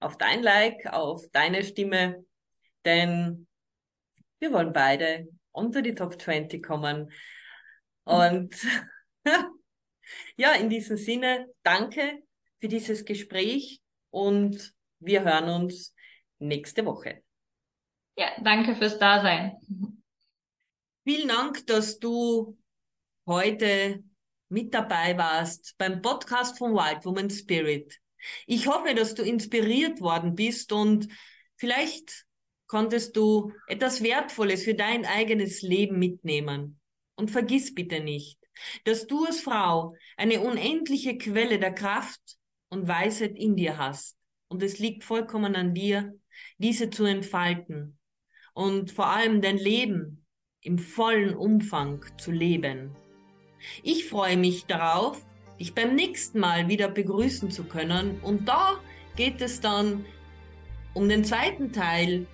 auf 0.02 0.18
dein 0.18 0.44
Like, 0.44 0.88
auf 0.88 1.26
deine 1.32 1.64
Stimme, 1.64 2.26
denn 2.84 3.48
wir 4.40 4.52
wollen 4.52 4.74
beide 4.74 5.30
unter 5.52 5.82
die 5.82 5.96
Top 5.96 6.22
20 6.22 6.62
kommen. 6.62 7.14
Und 8.04 8.54
ja, 10.36 10.52
in 10.54 10.70
diesem 10.70 10.98
Sinne, 10.98 11.48
danke 11.64 12.24
für 12.62 12.68
dieses 12.68 13.04
Gespräch 13.06 13.82
und 14.12 14.74
wir 15.00 15.24
hören 15.24 15.50
uns 15.50 15.96
nächste 16.38 16.86
Woche. 16.86 17.24
Ja, 18.16 18.28
danke 18.44 18.76
fürs 18.76 19.00
Dasein. 19.00 19.58
Vielen 21.04 21.28
Dank, 21.28 21.66
dass 21.66 21.98
du 21.98 22.58
heute 23.26 24.04
mit 24.50 24.74
dabei 24.74 25.18
warst 25.18 25.76
beim 25.80 26.02
Podcast 26.04 26.60
von 26.60 26.74
Wild 26.74 27.04
Woman 27.04 27.32
Spirit. 27.32 28.00
Ich 28.46 28.68
hoffe, 28.68 28.94
dass 28.94 29.16
du 29.16 29.24
inspiriert 29.24 30.00
worden 30.00 30.36
bist 30.36 30.72
und 30.72 31.08
vielleicht 31.56 32.26
konntest 32.68 33.18
du 33.18 33.52
etwas 33.68 34.04
Wertvolles 34.04 34.64
für 34.64 34.76
dein 34.76 35.06
eigenes 35.06 35.64
Leben 35.64 35.98
mitnehmen. 35.98 36.80
Und 37.16 37.32
vergiss 37.32 37.74
bitte 37.74 38.02
nicht, 38.02 38.40
dass 38.84 39.08
du 39.08 39.26
als 39.26 39.42
Frau 39.42 39.96
eine 40.16 40.42
unendliche 40.42 41.18
Quelle 41.18 41.60
der 41.60 41.74
Kraft 41.74 42.38
und 42.72 42.88
Weisheit 42.88 43.38
in 43.38 43.56
dir 43.56 43.78
hast. 43.78 44.18
Und 44.48 44.64
es 44.64 44.80
liegt 44.80 45.04
vollkommen 45.04 45.56
an 45.56 45.76
dir, 45.76 46.14
diese 46.58 46.90
zu 46.90 47.06
entfalten 47.06 48.00
und 48.54 48.92
vor 48.92 49.08
allem 49.08 49.42
dein 49.42 49.58
Leben 49.58 50.26
im 50.62 50.80
vollen 50.80 51.36
Umfang 51.36 52.04
zu 52.18 52.32
leben. 52.32 52.96
Ich 53.84 54.06
freue 54.06 54.38
mich 54.38 54.66
darauf, 54.66 55.24
dich 55.60 55.76
beim 55.76 55.96
nächsten 55.96 56.40
Mal 56.40 56.68
wieder 56.68 56.88
begrüßen 56.90 57.52
zu 57.52 57.64
können. 57.64 58.20
Und 58.22 58.48
da 58.48 58.80
geht 59.16 59.42
es 59.42 59.62
dann 59.62 60.06
um 60.94 61.08
den 61.08 61.24
zweiten 61.24 61.72
Teil 61.72 62.26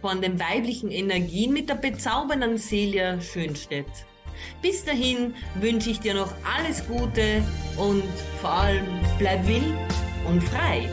von 0.00 0.20
den 0.20 0.38
weiblichen 0.38 0.90
Energien 0.90 1.52
mit 1.52 1.68
der 1.68 1.74
bezaubernden 1.74 2.58
Celia 2.58 3.20
Schönstedt. 3.20 4.06
Bis 4.62 4.84
dahin 4.84 5.34
wünsche 5.54 5.90
ich 5.90 6.00
dir 6.00 6.14
noch 6.14 6.32
alles 6.56 6.86
Gute 6.86 7.42
und 7.76 8.04
vor 8.40 8.50
allem 8.50 8.86
bleib 9.18 9.46
wild 9.46 9.74
und 10.26 10.42
frei. 10.42 10.88